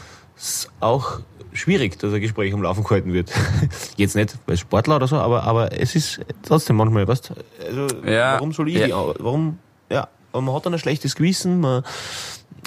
[0.80, 1.20] auch
[1.52, 3.32] schwierig, dass ein Gespräch am Laufen gehalten wird.
[3.96, 7.32] Jetzt nicht als Sportler oder so, aber, aber es ist trotzdem manchmal, weißt
[7.66, 8.34] also Ja.
[8.34, 8.88] warum soll ich Ja.
[9.18, 9.58] warum,
[9.90, 11.82] ja, man hat dann ein schlechtes Gewissen, man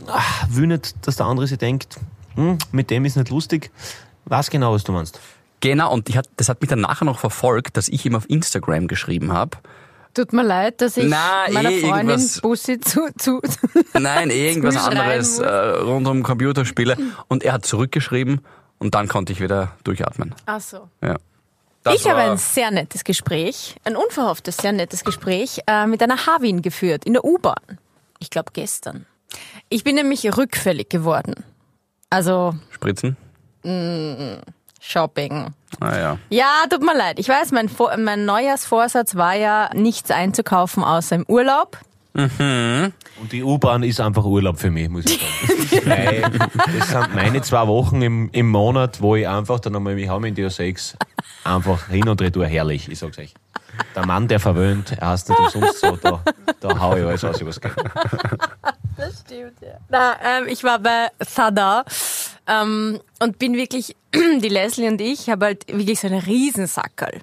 [0.08, 1.99] ach, will nicht, dass der andere sich denkt,
[2.36, 3.71] hm, mit dem ist nicht lustig.
[4.25, 5.19] Was genau, was du meinst?
[5.62, 8.29] Genau, und die hat, das hat mich dann nachher noch verfolgt, dass ich ihm auf
[8.29, 9.58] Instagram geschrieben habe.
[10.19, 13.39] Tut mir leid, dass ich Na, meiner eh, Freundin Bussi zu, zu
[13.93, 16.97] Nein, irgendwas anderes äh, rund um Computerspiele.
[17.29, 18.41] Und er hat zurückgeschrieben
[18.79, 20.36] und dann konnte ich wieder durchatmen.
[20.45, 20.89] Ach so.
[21.01, 21.15] Ja.
[21.84, 26.25] Das ich habe ein sehr nettes Gespräch, ein unverhofftes, sehr nettes Gespräch äh, mit einer
[26.25, 27.79] Havin geführt in der U-Bahn.
[28.19, 29.05] Ich glaube gestern.
[29.69, 31.45] Ich bin nämlich rückfällig geworden.
[32.10, 33.15] Also Spritzen?
[34.79, 35.53] Shopping.
[35.79, 36.17] Ah ja.
[36.29, 37.19] Ja, tut mir leid.
[37.19, 41.77] Ich weiß, mein, Vor mein Neujahrsvorsatz war ja, nichts einzukaufen außer im Urlaub.
[42.13, 46.39] Und die U-Bahn ist einfach Urlaub für mich, muss ich sagen.
[46.77, 50.25] Das sind meine zwei Wochen im, im Monat, wo ich einfach dann einmal mich haben
[50.25, 50.95] in die 6
[51.43, 53.33] einfach hin und retour herrlich, ich sag's euch.
[53.95, 56.21] Der Mann, der verwöhnt, er heißt nicht umsonst so, da,
[56.59, 57.75] da hau ich alles aus übers Geld.
[58.97, 59.77] Das stimmt, ja.
[59.87, 61.85] Na, ähm, ich war bei Thada
[62.49, 67.21] ähm, und bin wirklich, die Leslie und ich, habe halt wirklich so einen Riesensackerl.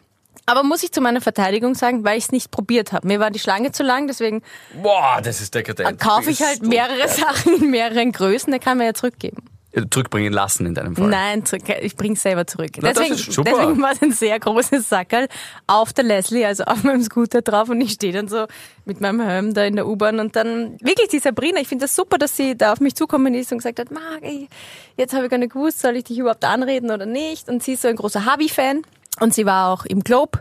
[0.48, 3.08] Aber muss ich zu meiner Verteidigung sagen, weil ich es nicht probiert habe.
[3.08, 4.42] Mir war die Schlange zu lang, deswegen
[4.80, 5.98] Boah, das ist dekadent.
[5.98, 9.42] kaufe ich halt mehrere Sachen in mehreren Größen, der kann mir ja zurückgeben.
[9.90, 11.08] Zurückbringen lassen in deinem Fall.
[11.08, 11.44] Nein,
[11.82, 12.70] ich bring's selber zurück.
[12.76, 13.50] Na, das deswegen, ist super.
[13.50, 15.28] deswegen war es ein sehr großes Sackerl
[15.66, 18.46] auf der Leslie, also auf meinem Scooter drauf und ich stehe dann so
[18.84, 21.94] mit meinem Helm da in der U-Bahn und dann wirklich die Sabrina, ich finde das
[21.94, 24.48] super, dass sie da auf mich zukommen ist und gesagt hat, Marc, ey,
[24.96, 27.48] jetzt habe ich gar nicht gewusst, soll ich dich überhaupt anreden oder nicht?
[27.48, 28.82] Und sie ist so ein großer Habi-Fan
[29.20, 30.40] und sie war auch im Globe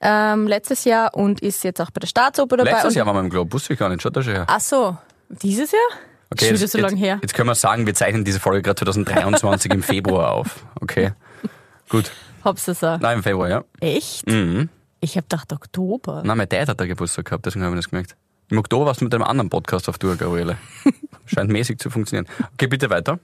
[0.00, 2.72] ähm, letztes Jahr und ist jetzt auch bei der Staatsoper dabei.
[2.72, 4.02] Letztes Jahr waren wir im Globe, wusste ich gar nicht.
[4.02, 4.44] Schaut da schon her.
[4.46, 4.96] Ach so,
[5.28, 5.80] dieses Jahr?
[6.30, 7.18] Okay, schon wieder so lange her.
[7.22, 10.64] Jetzt können wir sagen, wir zeichnen diese Folge gerade 2023 im Februar auf.
[10.80, 11.12] Okay.
[11.88, 12.10] Gut.
[12.44, 12.98] Hab's das auch.
[12.98, 13.64] Nein, im Februar, ja.
[13.80, 14.26] Echt?
[14.26, 14.68] Mhm.
[15.00, 16.22] Ich hab gedacht Oktober.
[16.24, 18.16] Nein, mein Dad hat da Geburtstag gehabt, deswegen habe ich das gemerkt.
[18.50, 20.56] Im Oktober warst du mit einem anderen Podcast auf Tour, Gabriele.
[21.26, 22.26] Scheint mäßig zu funktionieren.
[22.54, 23.18] Okay, bitte weiter.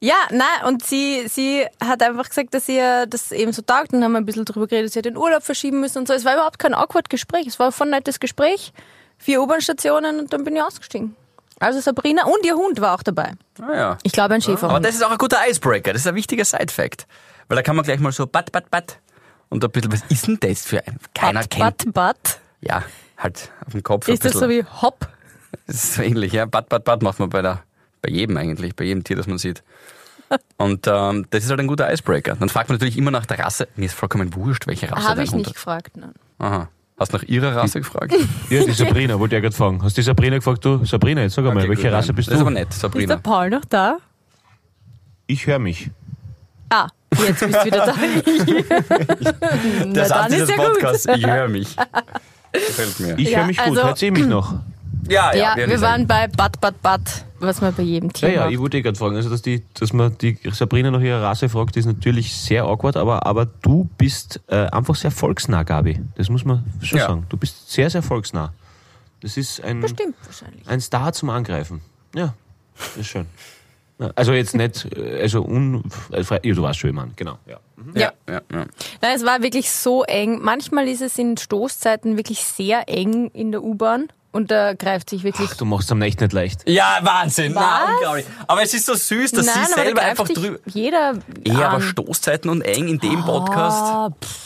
[0.00, 4.04] Ja, nein, und sie, sie hat einfach gesagt, dass ihr das eben so taugt und
[4.04, 6.14] haben wir ein bisschen drüber geredet, sie hat den Urlaub verschieben müssen und so.
[6.14, 7.46] Es war überhaupt kein awkward Gespräch.
[7.46, 8.72] Es war voll nettes Gespräch.
[9.18, 11.16] Vier U-Bahn-Stationen und dann bin ich ausgestiegen.
[11.60, 13.32] Also Sabrina und ihr Hund war auch dabei.
[13.60, 13.98] Ah, ja.
[14.02, 14.84] Ich glaube ein Aber Schäferhund.
[14.84, 17.06] das ist auch ein guter Icebreaker, das ist ein wichtiger Side-Fact.
[17.48, 18.98] Weil da kann man gleich mal so bat, bat, bat.
[19.50, 20.98] Und ein bisschen, was ist denn das für ein?
[21.14, 21.94] Keiner Bat, kennt.
[21.94, 22.40] Bat, Bat.
[22.60, 22.82] Ja,
[23.18, 25.08] halt auf dem Kopf ein Ist das so wie Hopp?
[25.68, 26.46] Das ist so ähnlich, ja.
[26.46, 27.62] Bad, Bad, Bad macht man bei, der,
[28.02, 29.62] bei jedem eigentlich, bei jedem Tier, das man sieht.
[30.56, 32.34] Und ähm, das ist halt ein guter Icebreaker.
[32.34, 33.68] Dann fragt man natürlich immer nach der Rasse.
[33.76, 35.54] Mir ist vollkommen wurscht, welche Rasse Habe ich Hund nicht hat.
[35.54, 35.96] gefragt.
[35.96, 36.12] Nein.
[36.38, 36.68] Aha.
[36.98, 38.14] Hast du nach ihrer Rasse gefragt?
[38.50, 39.82] Ja, die Sabrina, wollte ich ja gerade fragen.
[39.82, 42.16] Hast du die Sabrina gefragt, du, Sabrina, jetzt sag einmal, Okay, welche gut, Rasse nein.
[42.16, 42.54] bist Das ist aber du?
[42.54, 43.16] nett, Ist der Sabrina.
[43.16, 43.96] Paul noch da?
[45.26, 45.90] Ich höre mich.
[46.70, 46.86] Ah,
[47.26, 47.94] jetzt bist du wieder da.
[49.84, 50.72] Der Na, Satz dann dieses ist ja gut.
[50.74, 51.76] Podcasts, ich höre mich.
[52.52, 53.18] Gefällt mir.
[53.18, 53.66] Ich Ja, höre mich gut.
[53.68, 54.54] also- Hört sie mich noch?
[55.08, 58.32] Ja, Ja, wir wir waren bei Bat, Bat, Bat, was man bei jedem Ja, Tier
[58.32, 58.52] ja, macht.
[58.52, 59.16] ich wollte eh gerade fragen.
[59.16, 62.96] Also, dass, die, dass man die Sabrina nach ihrer Rasse fragt, ist natürlich sehr awkward,
[62.96, 66.00] aber, aber du bist äh, einfach sehr volksnah, Gabi.
[66.16, 67.08] Das muss man schon Ja.
[67.08, 67.26] sagen.
[67.28, 68.52] Du bist sehr, sehr volksnah.
[69.20, 70.66] Das ist ein, Bestimmt wahrscheinlich.
[70.68, 71.80] ein Star zum Angreifen.
[72.14, 72.34] Ja,
[72.76, 73.26] das ist schön.
[73.98, 77.38] Ja, Also jetzt nicht, äh, also un, äh, ja, du weißt schon, meine, genau.
[77.46, 77.58] Ja.
[77.94, 78.40] Ja, ja, ja.
[78.50, 80.40] Nein, es war wirklich so eng.
[80.42, 85.22] Manchmal ist es in Stoßzeiten wirklich sehr eng in der U-Bahn und da greift sich
[85.22, 85.48] wirklich.
[85.52, 86.68] Ach, du machst es am echt nicht leicht.
[86.68, 87.54] Ja, Wahnsinn.
[87.54, 87.62] Was?
[87.62, 88.26] Na, unglaublich.
[88.48, 90.58] Aber es ist so süß, dass Nein, sie da selber greift einfach drüber.
[90.66, 91.14] Jeder.
[91.44, 91.80] Eher aber.
[91.80, 93.82] Stoßzeiten und eng in dem Podcast.
[93.82, 94.36] Ah, pff,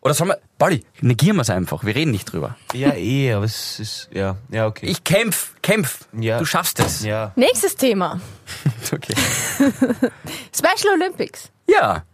[0.00, 1.84] Oder sollen wir, Pauli, negieren wir es einfach.
[1.84, 2.56] Wir reden nicht drüber.
[2.72, 4.86] Ja, eh, aber es ist, ja, ja, okay.
[4.86, 6.06] Ich kämpf, kämpf.
[6.12, 6.38] Ja.
[6.38, 7.04] Du schaffst es.
[7.04, 7.32] ja.
[7.36, 8.20] Nächstes Thema.
[8.92, 9.14] Okay.
[10.54, 11.50] Special Olympics.
[11.68, 12.04] Ja.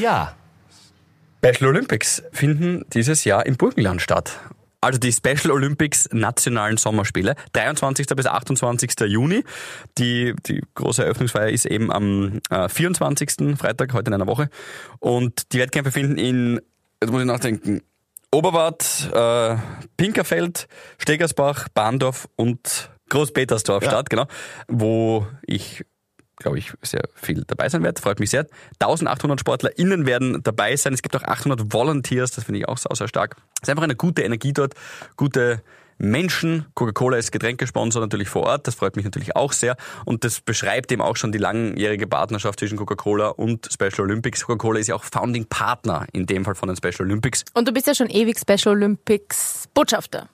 [0.00, 0.34] Ja.
[1.44, 4.38] Special Olympics finden dieses Jahr im Burgenland statt.
[4.86, 8.06] Also die Special Olympics nationalen Sommerspiele, 23.
[8.14, 8.92] bis 28.
[9.08, 9.42] Juni.
[9.98, 13.58] Die, die große Eröffnungsfeier ist eben am äh, 24.
[13.58, 14.48] Freitag, heute in einer Woche.
[15.00, 16.60] Und die Wettkämpfe finden in,
[17.02, 17.82] jetzt muss ich nachdenken,
[18.30, 19.56] Oberwart, äh,
[19.96, 20.68] Pinkerfeld,
[20.98, 23.90] Stegersbach, Bahndorf und Großpetersdorf Ja.
[23.90, 24.26] statt, genau,
[24.68, 25.84] wo ich
[26.36, 28.00] glaube ich, sehr viel dabei sein werde.
[28.00, 28.46] Freut mich sehr.
[28.80, 30.92] 1800 SportlerInnen werden dabei sein.
[30.92, 32.32] Es gibt auch 800 Volunteers.
[32.32, 33.36] Das finde ich auch sau, sehr stark.
[33.56, 34.74] Es ist einfach eine gute Energie dort.
[35.16, 35.62] Gute
[35.98, 36.66] Menschen.
[36.74, 38.66] Coca-Cola ist Getränkesponsor natürlich vor Ort.
[38.66, 39.76] Das freut mich natürlich auch sehr.
[40.04, 44.44] Und das beschreibt eben auch schon die langjährige Partnerschaft zwischen Coca-Cola und Special Olympics.
[44.44, 47.44] Coca-Cola ist ja auch Founding Partner in dem Fall von den Special Olympics.
[47.54, 50.28] Und du bist ja schon ewig Special Olympics Botschafter.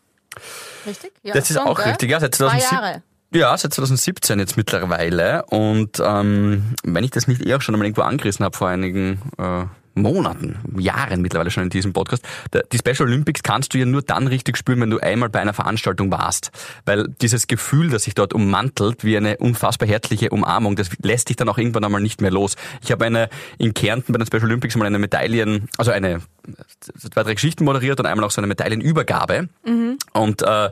[0.86, 1.12] Richtig?
[1.22, 1.88] Ja, Das ist schon, auch gell?
[1.90, 2.76] richtig, ja, seit Zwei 2007.
[2.84, 3.02] Jahre.
[3.34, 5.44] Ja, seit 2017 jetzt mittlerweile.
[5.46, 9.64] Und ähm, wenn ich das nicht eher schon einmal irgendwo angerissen habe vor einigen äh,
[9.94, 12.24] Monaten, Jahren mittlerweile schon in diesem Podcast,
[12.72, 15.52] die Special Olympics kannst du ja nur dann richtig spüren, wenn du einmal bei einer
[15.52, 16.50] Veranstaltung warst.
[16.84, 21.36] Weil dieses Gefühl, das sich dort ummantelt, wie eine unfassbar herzliche Umarmung, das lässt dich
[21.36, 22.56] dann auch irgendwann einmal nicht mehr los.
[22.82, 26.20] Ich habe eine in Kärnten bei den Special Olympics mal eine Medaillen, also eine
[26.98, 29.48] zwei, drei Geschichten moderiert und einmal auch so eine Medaillenübergabe.
[30.12, 30.70] Und äh,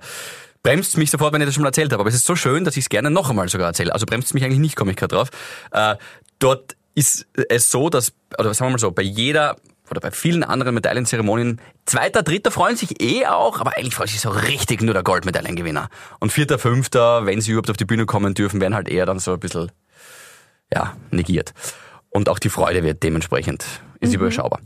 [0.63, 2.01] bremst mich sofort, wenn ich das schon mal erzählt habe.
[2.01, 3.93] Aber es ist so schön, dass ich es gerne noch einmal sogar erzähle.
[3.93, 5.31] Also bremst mich eigentlich nicht, komme ich gerade drauf.
[5.71, 5.97] Äh,
[6.39, 9.57] dort ist es so, dass, oder sagen wir mal so, bei jeder
[9.91, 14.21] oder bei vielen anderen Medaillenzeremonien, zweiter, dritter freuen sich eh auch, aber eigentlich freut sich
[14.21, 15.89] so richtig nur der Goldmedaillengewinner.
[16.21, 19.19] Und vierter, fünfter, wenn sie überhaupt auf die Bühne kommen dürfen, werden halt eher dann
[19.19, 19.73] so ein bisschen,
[20.73, 21.55] ja, negiert.
[22.09, 23.65] Und auch die Freude wird dementsprechend,
[23.99, 24.61] ist überschaubar.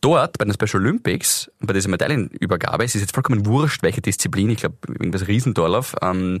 [0.00, 4.50] Dort bei den Special Olympics, bei dieser Medaillenübergabe, es ist jetzt vollkommen wurscht, welche Disziplin,
[4.50, 6.40] ich glaube, irgendwas Riesendorlauf, ähm,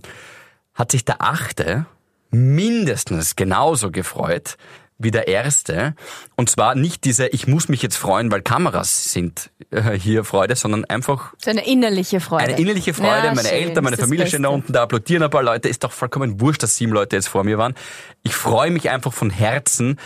[0.74, 1.86] hat sich der Achte
[2.30, 4.56] mindestens genauso gefreut
[5.00, 5.94] wie der erste.
[6.36, 10.56] Und zwar nicht diese, ich muss mich jetzt freuen, weil Kameras sind äh, hier Freude,
[10.56, 12.44] sondern einfach So eine innerliche Freude.
[12.44, 13.26] eine innerliche Freude.
[13.26, 15.68] Ja, meine schön, Eltern, meine Familie stehen da unten, da applaudieren ein paar Leute.
[15.68, 17.74] Ist doch vollkommen wurscht, dass sieben Leute jetzt vor mir waren.
[18.22, 19.98] Ich freue mich einfach von Herzen.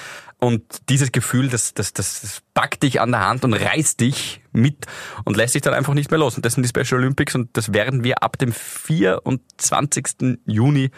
[0.44, 4.42] Und dieses Gefühl, das, das, das, das packt dich an der Hand und reißt dich
[4.52, 4.84] mit
[5.24, 6.36] und lässt dich dann einfach nicht mehr los.
[6.36, 10.38] Und das sind die Special Olympics und das werden wir ab dem 24.
[10.44, 10.90] Juni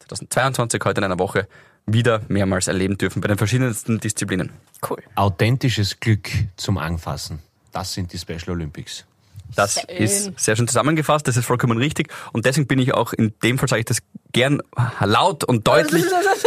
[0.00, 1.48] 2022, heute in einer Woche,
[1.86, 4.50] wieder mehrmals erleben dürfen bei den verschiedensten Disziplinen.
[4.86, 5.02] Cool.
[5.14, 7.38] Authentisches Glück zum Anfassen.
[7.72, 9.06] Das sind die Special Olympics.
[9.54, 9.96] Das Schön.
[9.96, 12.08] ist sehr schön zusammengefasst, das ist vollkommen richtig.
[12.32, 13.98] Und deswegen bin ich auch, in dem Fall sage ich das
[14.32, 14.62] gern
[15.00, 16.04] laut und deutlich,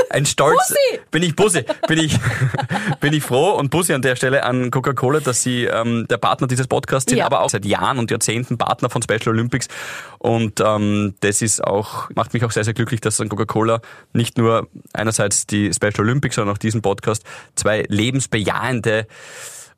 [0.10, 0.58] ein Stolz.
[0.70, 1.02] Bussi!
[1.12, 2.18] Bin ich Bussi, bin ich,
[3.00, 6.48] bin ich froh und Bussi an der Stelle an Coca-Cola, dass sie ähm, der Partner
[6.48, 7.26] dieses Podcasts sind, Ja.
[7.26, 9.68] aber auch seit Jahren und Jahrzehnten Partner von Special Olympics.
[10.18, 13.82] Und ähm, das ist auch, macht mich auch sehr, sehr glücklich, dass an Coca-Cola
[14.14, 17.24] nicht nur einerseits die Special Olympics, sondern auch diesen Podcast
[17.56, 19.08] zwei lebensbejahende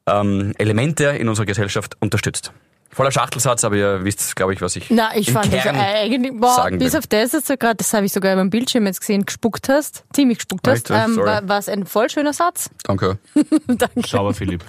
[0.05, 2.51] ähm, Elemente in unserer Gesellschaft unterstützt.
[2.97, 5.75] Voller Schachtelsatz, aber ihr wisst, glaube ich, was ich Na, ich im fand das Kern
[5.75, 6.99] eigentlich, boah, sagen bis will.
[6.99, 9.69] auf das, dass du gerade, das habe ich sogar über dem Bildschirm jetzt gesehen, gespuckt
[9.69, 12.71] hast, ziemlich gespuckt hast, ähm, war war es ein voll schöner Satz.
[12.83, 13.19] Danke.
[13.67, 14.01] Danke.
[14.07, 14.65] Sauber, Philipp.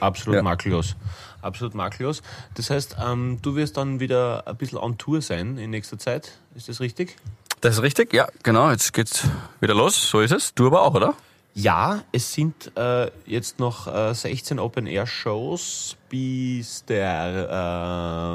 [0.00, 0.42] Absolut Ja.
[0.42, 0.96] makellos.
[1.42, 2.22] Absolut makellos.
[2.54, 6.32] Das heißt, ähm, du wirst dann wieder ein bisschen on Tour sein in nächster Zeit.
[6.54, 7.14] Ist das richtig?
[7.60, 8.70] Das ist richtig, ja, genau.
[8.70, 9.24] Jetzt geht's
[9.60, 10.10] wieder los.
[10.10, 10.54] So ist es.
[10.54, 11.12] Du aber auch, oder?
[11.58, 17.48] Ja, es sind äh, jetzt noch äh, 16 Open-Air-Shows, bis der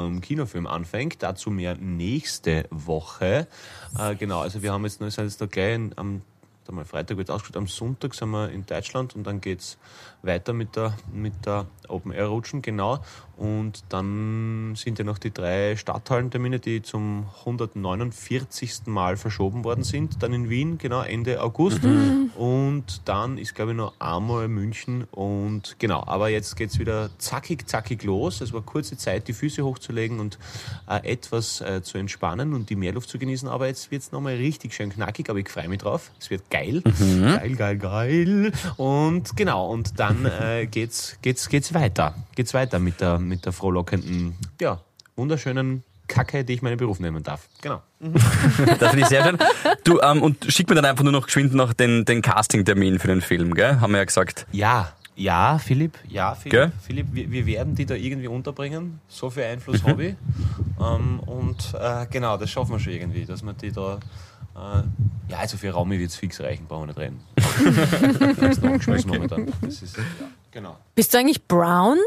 [0.08, 1.22] ähm, Kinofilm anfängt.
[1.22, 3.46] Dazu mehr nächste Woche.
[3.96, 6.22] Äh, genau, also wir haben jetzt, noch- sind jetzt noch gleich am
[6.84, 9.78] Freitag wird ausgestellt, am Sonntag sind wir in Deutschland und dann geht's
[10.22, 13.00] weiter mit der, mit der Open-Air-Rutschen, genau.
[13.36, 18.86] Und dann sind ja noch die drei Stadthallentermine, die zum 149.
[18.86, 21.80] Mal verschoben worden sind, dann in Wien, genau, Ende August.
[22.36, 27.68] Und dann ist, glaube ich, noch einmal München und genau, aber jetzt geht's wieder zackig,
[27.68, 28.40] zackig los.
[28.40, 30.38] Es war kurze Zeit, die Füße hochzulegen und
[30.88, 34.36] äh, etwas äh, zu entspannen und die Meerluft zu genießen, aber jetzt wird's noch nochmal
[34.36, 36.12] richtig schön knackig, aber ich freue mich drauf.
[36.20, 36.80] Es wird geil.
[36.82, 38.52] Geil, geil, geil.
[38.76, 42.14] Und genau, und dann äh, geht's, geht's, geht's weiter.
[42.34, 44.80] Geht's weiter mit der, mit der frohlockenden, ja,
[45.16, 47.48] wunderschönen Kacke, die ich meinen Beruf nehmen darf.
[47.60, 47.82] Genau.
[48.78, 49.38] Das finde ich sehr schön.
[49.84, 53.08] Du, ähm, und schick mir dann einfach nur noch geschwind noch den, den Casting-Termin für
[53.08, 53.80] den Film, gell?
[53.80, 54.46] Haben wir ja gesagt.
[54.52, 56.72] Ja, ja, Philipp, ja, Philipp, Gell?
[56.80, 59.00] Philipp wir, wir werden die da irgendwie unterbringen.
[59.08, 60.14] So viel Einfluss habe ich.
[60.80, 64.00] Ähm, und äh, genau, das schaffen wir schon irgendwie, dass wir die da.
[64.54, 64.82] Äh,
[65.30, 67.20] ja, also für Raumi wird es fix reichen, brauchen wir nicht reden.
[69.62, 70.02] das ist ja,
[70.50, 70.76] genau.
[70.94, 71.98] Bist du eigentlich brown?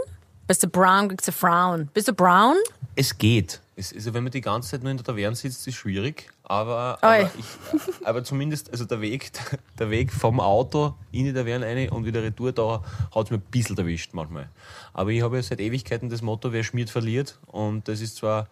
[0.47, 1.89] Bist du brown, kriegst du Frown.
[1.93, 2.55] Bist du brown?
[2.95, 3.62] Es geht.
[3.75, 6.29] Es, also wenn man die ganze Zeit nur in der Taverne sitzt, ist es schwierig.
[6.43, 9.31] Aber, aber, ich, aber zumindest, also der Weg,
[9.79, 13.38] der Weg vom Auto in die Taverne rein und wieder retour, da hat es mir
[13.38, 14.49] ein bisschen erwischt manchmal.
[14.93, 17.39] Aber ich habe ja seit Ewigkeiten das Motto, wer schmiert, verliert.
[17.47, 18.47] Und das ist zwar,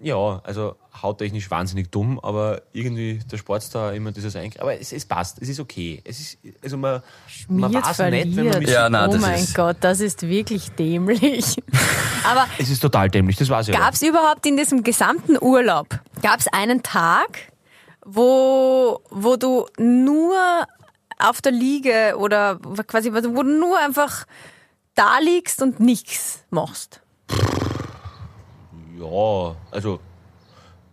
[0.00, 4.60] ja, also hauttechnisch wahnsinnig dumm, aber irgendwie der Sportstar immer dieses eigentlich.
[4.60, 6.00] Aber es, es passt, es ist okay.
[6.04, 7.02] Es ist, also man,
[7.48, 8.58] man Schmiert, weiß nicht, wenn man verliert.
[8.60, 11.56] mit Ja, na, oh das mein ist- Gott, das ist wirklich dämlich.
[12.24, 15.88] Aber Es ist total dämlich, das weiß ich gab es überhaupt in diesem gesamten Urlaub,
[16.22, 17.52] gab es einen Tag,
[18.04, 20.36] wo, wo du nur
[21.18, 24.24] auf der Liege oder quasi, wo du nur einfach
[24.94, 27.00] da liegst und nichts machst?
[28.98, 30.00] Ja, also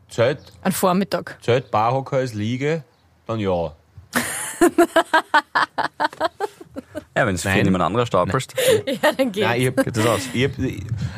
[0.09, 1.37] Zelt, Ein Vormittag.
[1.41, 2.83] Zelt, Barhocker als Liege,
[3.25, 3.73] dann ja.
[7.17, 8.53] Ja, wenn es für jemand anderer stapelst.
[8.85, 9.47] Ja, dann geht's.
[9.47, 10.21] Nein, ich hab, Geht das aus?
[10.33, 10.51] Ich hab,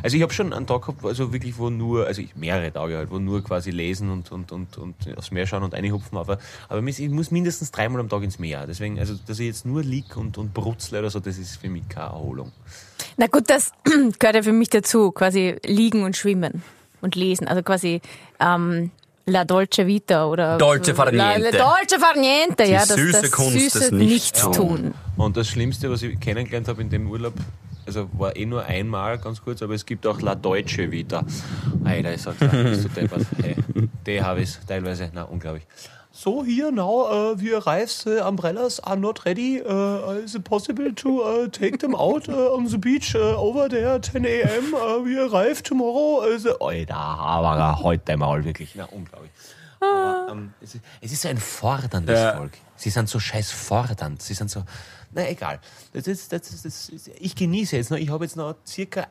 [0.04, 2.98] also ich habe schon einen Tag gehabt, also wirklich, wo nur, also ich, mehrere Tage
[2.98, 6.38] halt, wo nur quasi lesen und, und, und, und aufs Meer schauen und einhupfen, aber,
[6.70, 8.66] aber ich muss mindestens dreimal am Tag ins Meer.
[8.68, 11.70] Deswegen, also dass ich jetzt nur lieg und, und brutzle oder so, das ist für
[11.70, 12.52] mich keine Erholung.
[13.18, 16.64] Na gut, das gehört ja für mich dazu, quasi liegen und schwimmen
[17.08, 17.48] und lesen.
[17.48, 18.02] Also quasi
[18.40, 18.92] ähm,
[19.26, 21.58] La Dolce Vita oder Dolce far La, niente.
[21.58, 24.52] La Dolce far niente, ja, das, süße das Kunst süße des Nichtstun.
[24.54, 24.94] Nichtstun.
[25.18, 27.34] Und das Schlimmste, was ich kennengelernt habe in dem Urlaub,
[27.88, 31.26] also war eh nur einmal ganz kurz, aber es gibt auch La Deutsche wieder.
[31.84, 33.26] Alter, ich sag's dir, bist du deppert.
[33.42, 33.56] Hey,
[34.06, 35.66] die habe ich teilweise, na, unglaublich.
[36.12, 39.62] So, here now, uh, we arrives, uh, umbrellas are not ready.
[39.62, 44.26] Uh, is it possible to uh, take them out on the beach over there, 10
[44.26, 44.72] a.m.?
[45.04, 46.24] We arrive tomorrow.
[46.60, 49.32] Alter, aber heute mal wirklich, na, unglaublich.
[49.80, 52.38] Aber, ähm, es, ist, es ist so ein forderndes Ja.
[52.38, 52.54] Volk.
[52.76, 54.22] Sie sind so scheiß fordernd.
[54.22, 54.64] Sie sind so,
[55.12, 55.60] na egal.
[55.94, 59.08] Das ist, das ist, das ist, ich genieße jetzt noch, ich habe jetzt noch circa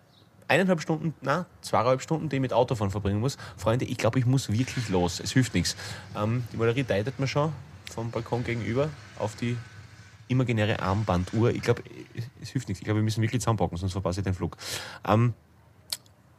[0.49, 3.37] eineinhalb Stunden, na, zweieinhalb Stunden, die ich mit Autofahren verbringen muss.
[3.57, 5.21] Freunde, ich glaube, ich muss wirklich los.
[5.21, 5.77] Es hilft nichts.
[6.17, 7.53] Ähm, die Malerie deutet mir schon
[7.93, 8.89] vom Balkon gegenüber
[9.19, 9.57] auf die
[10.29, 11.51] imaginäre Armbanduhr.
[11.51, 11.83] Ich glaube,
[12.41, 12.81] es hilft nichts.
[12.81, 14.57] Ich glaube, wir müssen wirklich zusammenpacken, sonst verpasse ich den Flug.
[15.07, 15.35] Ähm,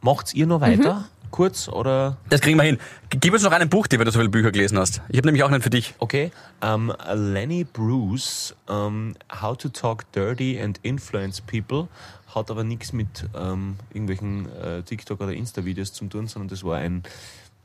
[0.00, 1.08] macht's ihr noch weiter?
[1.30, 2.16] Kurz oder?
[2.28, 2.78] Das kriegen wir hin.
[3.10, 5.02] Gib uns noch einen Buchtipp, wenn du so viele Bücher gelesen hast.
[5.08, 5.94] Ich habe nämlich auch einen für dich.
[5.98, 6.30] Okay.
[6.62, 11.88] Ähm, Lenny Bruce, ähm, How to Talk Dirty and Influence People,
[12.34, 16.78] hat aber nichts mit ähm, irgendwelchen äh, TikTok- oder Insta-Videos zu tun, sondern das war
[16.78, 17.02] ein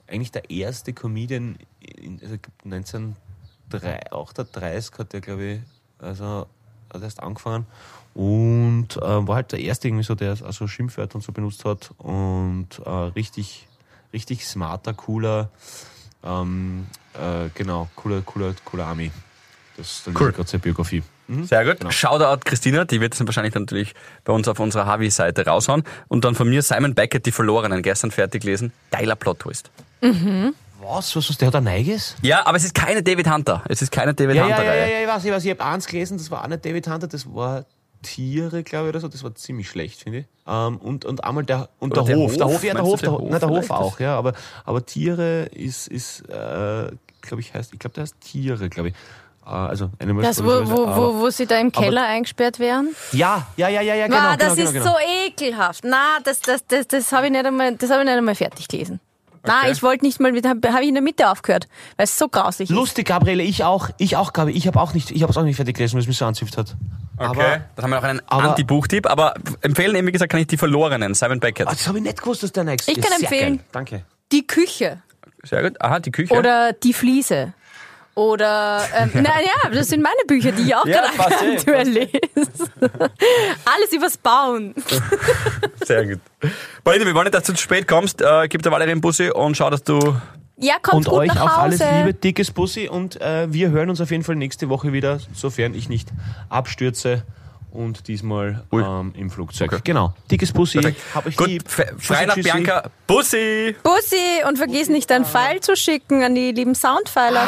[0.07, 2.35] eigentlich der erste Comedian, in, also
[2.65, 5.61] 1938 hat der, glaube ich,
[5.99, 6.47] also
[6.93, 7.65] hat erst angefangen
[8.13, 11.91] und äh, war halt der erste irgendwie so, der also Schimpfwörter und so benutzt hat
[11.97, 13.67] und äh, richtig,
[14.13, 15.49] richtig smarter, cooler,
[16.23, 19.11] ähm, äh, genau, cooler, cooler, cooler Army.
[19.77, 20.31] Das ist dann Cool.
[20.31, 21.01] gerade seine Biografie.
[21.27, 21.45] Mhm.
[21.45, 21.79] Sehr gut.
[21.79, 21.89] Genau.
[21.91, 23.93] Shoutout Christina, die wird es dann wahrscheinlich natürlich
[24.23, 25.83] bei uns auf unserer Harvey-Seite raushauen.
[26.09, 28.71] Und dann von mir Simon Beckett, die Verlorenen, gestern fertig gelesen.
[28.91, 29.71] Geiler Plot-Twist.
[30.81, 31.15] Was?
[31.15, 32.15] Was, was, der hat ein Neiges?
[32.21, 33.63] Ja, aber es ist keine David Hunter.
[33.67, 34.91] Es ist keine David Ja, ja, ja, Hunter-Reihe.
[34.93, 37.07] ja, ich weiß, ich weiß, ich habe eins gelesen, das war auch nicht David Hunter,
[37.07, 37.65] das war
[38.03, 40.25] Tiere, glaube ich, oder so, das war ziemlich schlecht, finde ich.
[40.47, 43.01] Ähm, und, und einmal der, und der, der Hof, der Hof, Hof, ja, der Hof,
[43.01, 44.33] der, Hof, Hof nein, der Hof auch, ja, aber,
[44.65, 46.91] aber Tiere ist, ist äh,
[47.23, 48.95] glaube ich, heißt, ich glaube, der heißt Tiere, glaube ich.
[49.45, 52.95] Äh, also, Animals Das, wo, wo, wo, wo sie da im Keller eingesperrt werden?
[53.11, 54.95] Ja, ja, ja, ja, ja, genau, Wow, das genau, ist genau, so
[55.27, 55.83] ekelhaft.
[55.85, 58.67] Na, das, das, das, das habe ich nicht einmal, das habe ich nicht einmal fertig
[58.67, 58.99] gelesen.
[59.45, 59.71] Na, Okay.
[59.71, 62.69] ich wollte nicht mal, habe hab ich in der Mitte aufgehört, weil es so grausig
[62.69, 62.75] ist.
[62.75, 65.43] Lustig, Gabriele, ich auch, ich auch, Gabi, ich habe auch nicht, ich habe es auch
[65.43, 66.75] nicht fertig gelesen, weil es mich so anzüfft hat.
[67.17, 67.25] Okay.
[67.25, 70.57] Aber, dann haben wir noch einen Anti-Buchtipp, aber empfehlen eben, wie gesagt, kann ich die
[70.57, 71.67] Verlorenen, Simon Beckett.
[71.67, 73.19] Ah, das habe ich nicht gewusst, dass der nächste Ich kann ist.
[73.19, 73.57] Sehr empfehlen.
[73.57, 73.65] Geil.
[73.71, 74.05] Danke.
[74.31, 75.01] Die Küche
[75.43, 75.79] Sehr gut.
[75.81, 76.33] Aha, die Küche.
[76.33, 77.53] oder die Fliese.
[78.15, 82.09] Oder, ähm, naja, das sind meine Bücher, die ich auch Ja, gerade aktuell lese.
[83.65, 84.73] Alles übers Bauen.
[85.83, 86.19] Sehr gut.
[86.83, 88.21] Paulina, wir wollen nicht, dass du zu spät kommst.
[88.21, 90.15] Äh, gib der Valerie einen Bussi und schau, dass du...
[90.57, 91.85] Ja, kommt Und gut euch nach auch Hause.
[91.85, 95.19] alles Liebe, dickes Bussi und äh, wir hören uns auf jeden Fall nächste Woche wieder,
[95.33, 96.09] sofern ich nicht
[96.49, 97.23] abstürze
[97.71, 99.73] und diesmal ähm, im Flugzeug.
[99.73, 99.81] Okay.
[99.83, 100.79] Genau, dickes Bussi,
[101.15, 101.63] hab euch Gut, lieb.
[101.67, 102.35] frei nach.
[102.35, 102.83] Bianca.
[103.07, 103.75] Bussi!
[103.81, 107.47] Bussi und vergiss nicht deinen Pfeil zu schicken an die lieben Soundpfeiler.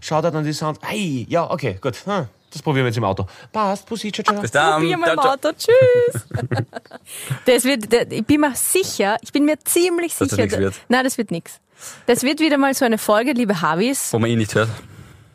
[0.00, 0.78] Schaut an die Sound.
[0.82, 1.96] Ei, ja, okay, gut.
[2.06, 3.26] Hm, Das probieren wir jetzt im Auto.
[3.52, 4.40] Passt, Bussi, ciao, ciao.
[4.40, 4.80] Bis dann.
[4.80, 5.18] Probier mal im.
[5.18, 5.50] Auto.
[5.52, 6.22] Tschüss.
[7.44, 10.42] das wird, ich bin mir sicher, ich bin mir ziemlich Dass das sicher.
[10.44, 10.74] nichts wird.
[10.88, 11.60] Nein, das wird nichts.
[12.06, 14.12] Das wird wieder mal so eine Folge, liebe Havis.
[14.12, 14.68] Wo man ihn nicht hört.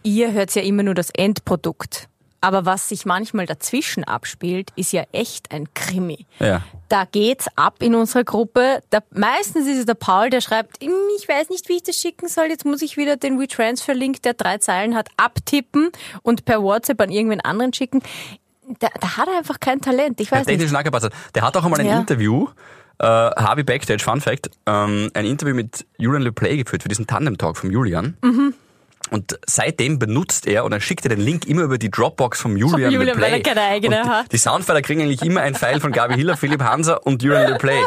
[0.04, 2.08] Ihr hört ja immer nur das Endprodukt.
[2.44, 6.26] Aber was sich manchmal dazwischen abspielt, ist ja echt ein Krimi.
[6.40, 6.64] Ja.
[6.90, 8.82] Da geht's ab in unserer Gruppe.
[8.90, 10.90] Da, meistens ist es der Paul, der schreibt, "Hm,
[11.20, 12.46] ich weiß nicht, wie ich das schicken soll.
[12.46, 15.92] Jetzt muss ich wieder den WeTransfer-Link, der drei Zeilen hat, abtippen
[16.24, 18.02] und per WhatsApp an irgendwen anderen schicken.
[18.80, 20.20] Da, da hat er einfach kein Talent.
[20.20, 20.56] Ich Der weiß nicht.
[20.56, 21.12] technische Nackerpasser.
[21.36, 22.00] Der hat auch einmal ein Ja.
[22.00, 22.48] Interview,
[23.02, 27.08] äh, Harvey Backstage, Fun Fact, ähm, ein Interview mit Julian Le Play geführt für diesen
[27.08, 28.16] Tandem-Talk vom Julian.
[28.22, 28.54] Mhm.
[29.10, 32.56] Und seitdem benutzt er und er schickt er den Link immer über die Dropbox vom
[32.56, 33.22] Julian, Julian, Le Play.
[33.24, 34.32] weil er keine eigene und die, hat.
[34.32, 37.58] Die Soundfiler kriegen eigentlich immer ein Pfeil von Gabi Hiller, Philipp Hanser und Julian Le
[37.58, 37.82] Play.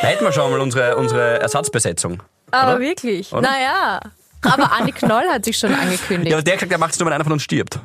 [0.00, 2.22] Da hätten wir schon mal unsere, unsere Ersatzbesetzung.
[2.50, 2.80] Aber oder?
[2.80, 3.32] wirklich.
[3.32, 3.42] Oder?
[3.42, 4.00] Naja.
[4.42, 6.30] Aber Andi Knoll hat sich schon angekündigt.
[6.30, 7.80] Ja, aber der hat gesagt, er macht es nur, wenn einer von uns stirbt.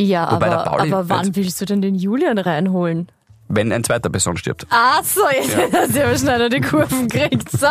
[0.00, 3.08] Ja, Wobei der aber, aber wann willst du denn den Julian reinholen?
[3.54, 4.66] Wenn ein zweiter Person stirbt.
[4.70, 7.50] Ach so, jetzt hast du aber schneller die Kurven gekriegt.
[7.50, 7.66] So,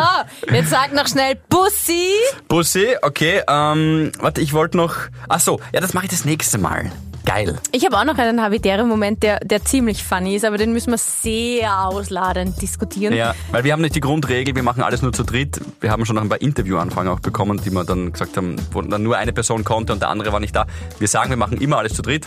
[0.52, 2.06] jetzt sag noch schnell Bussi.
[2.46, 4.94] Bussi, okay, ähm, warte, ich wollte noch.
[5.28, 6.92] Ach so, ja, das mache ich das nächste Mal.
[7.24, 7.58] Geil.
[7.72, 10.92] Ich habe auch noch einen habitären Moment, der, der ziemlich funny ist, aber den müssen
[10.92, 13.14] wir sehr ausladend diskutieren.
[13.14, 15.60] Ja, weil wir haben nicht die Grundregel, wir machen alles nur zu dritt.
[15.80, 18.82] Wir haben schon noch ein paar Interviewanfragen auch bekommen, die wir dann gesagt haben, wo
[18.82, 20.66] dann nur eine Person konnte und der andere war nicht da.
[21.00, 22.26] Wir sagen, wir machen immer alles zu dritt.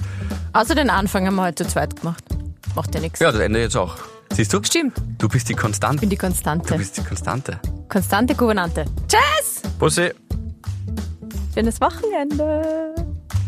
[0.52, 2.24] Außer den Anfang haben wir heute zu zweit gemacht.
[2.76, 3.20] Macht ja nichts.
[3.20, 3.96] Ja, das Ende jetzt auch.
[4.34, 4.60] Siehst du?
[4.64, 6.02] Stimmt, Du bist die ich Konstante.
[6.02, 6.76] bin die Du Konstante.
[6.76, 7.60] bist die Konstante.
[7.90, 8.86] Konstante Gouvernante.
[9.08, 9.62] Tschüss!
[9.80, 10.12] Bussi.
[11.54, 12.94] Schönes Wochenende.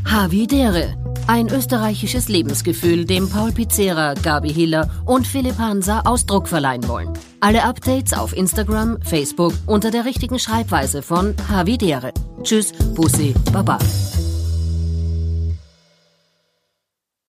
[0.06, 0.96] Havidere.
[1.28, 7.10] Ein österreichisches Lebensgefühl, dem Paul Pizzera, Gabi Hiller und Philipp Hansa Ausdruck verleihen wollen.
[7.42, 12.14] Alle Updates auf Instagram, Facebook unter der richtigen Schreibweise von Havidere.
[12.44, 13.78] Tschüss, Bussi, Baba.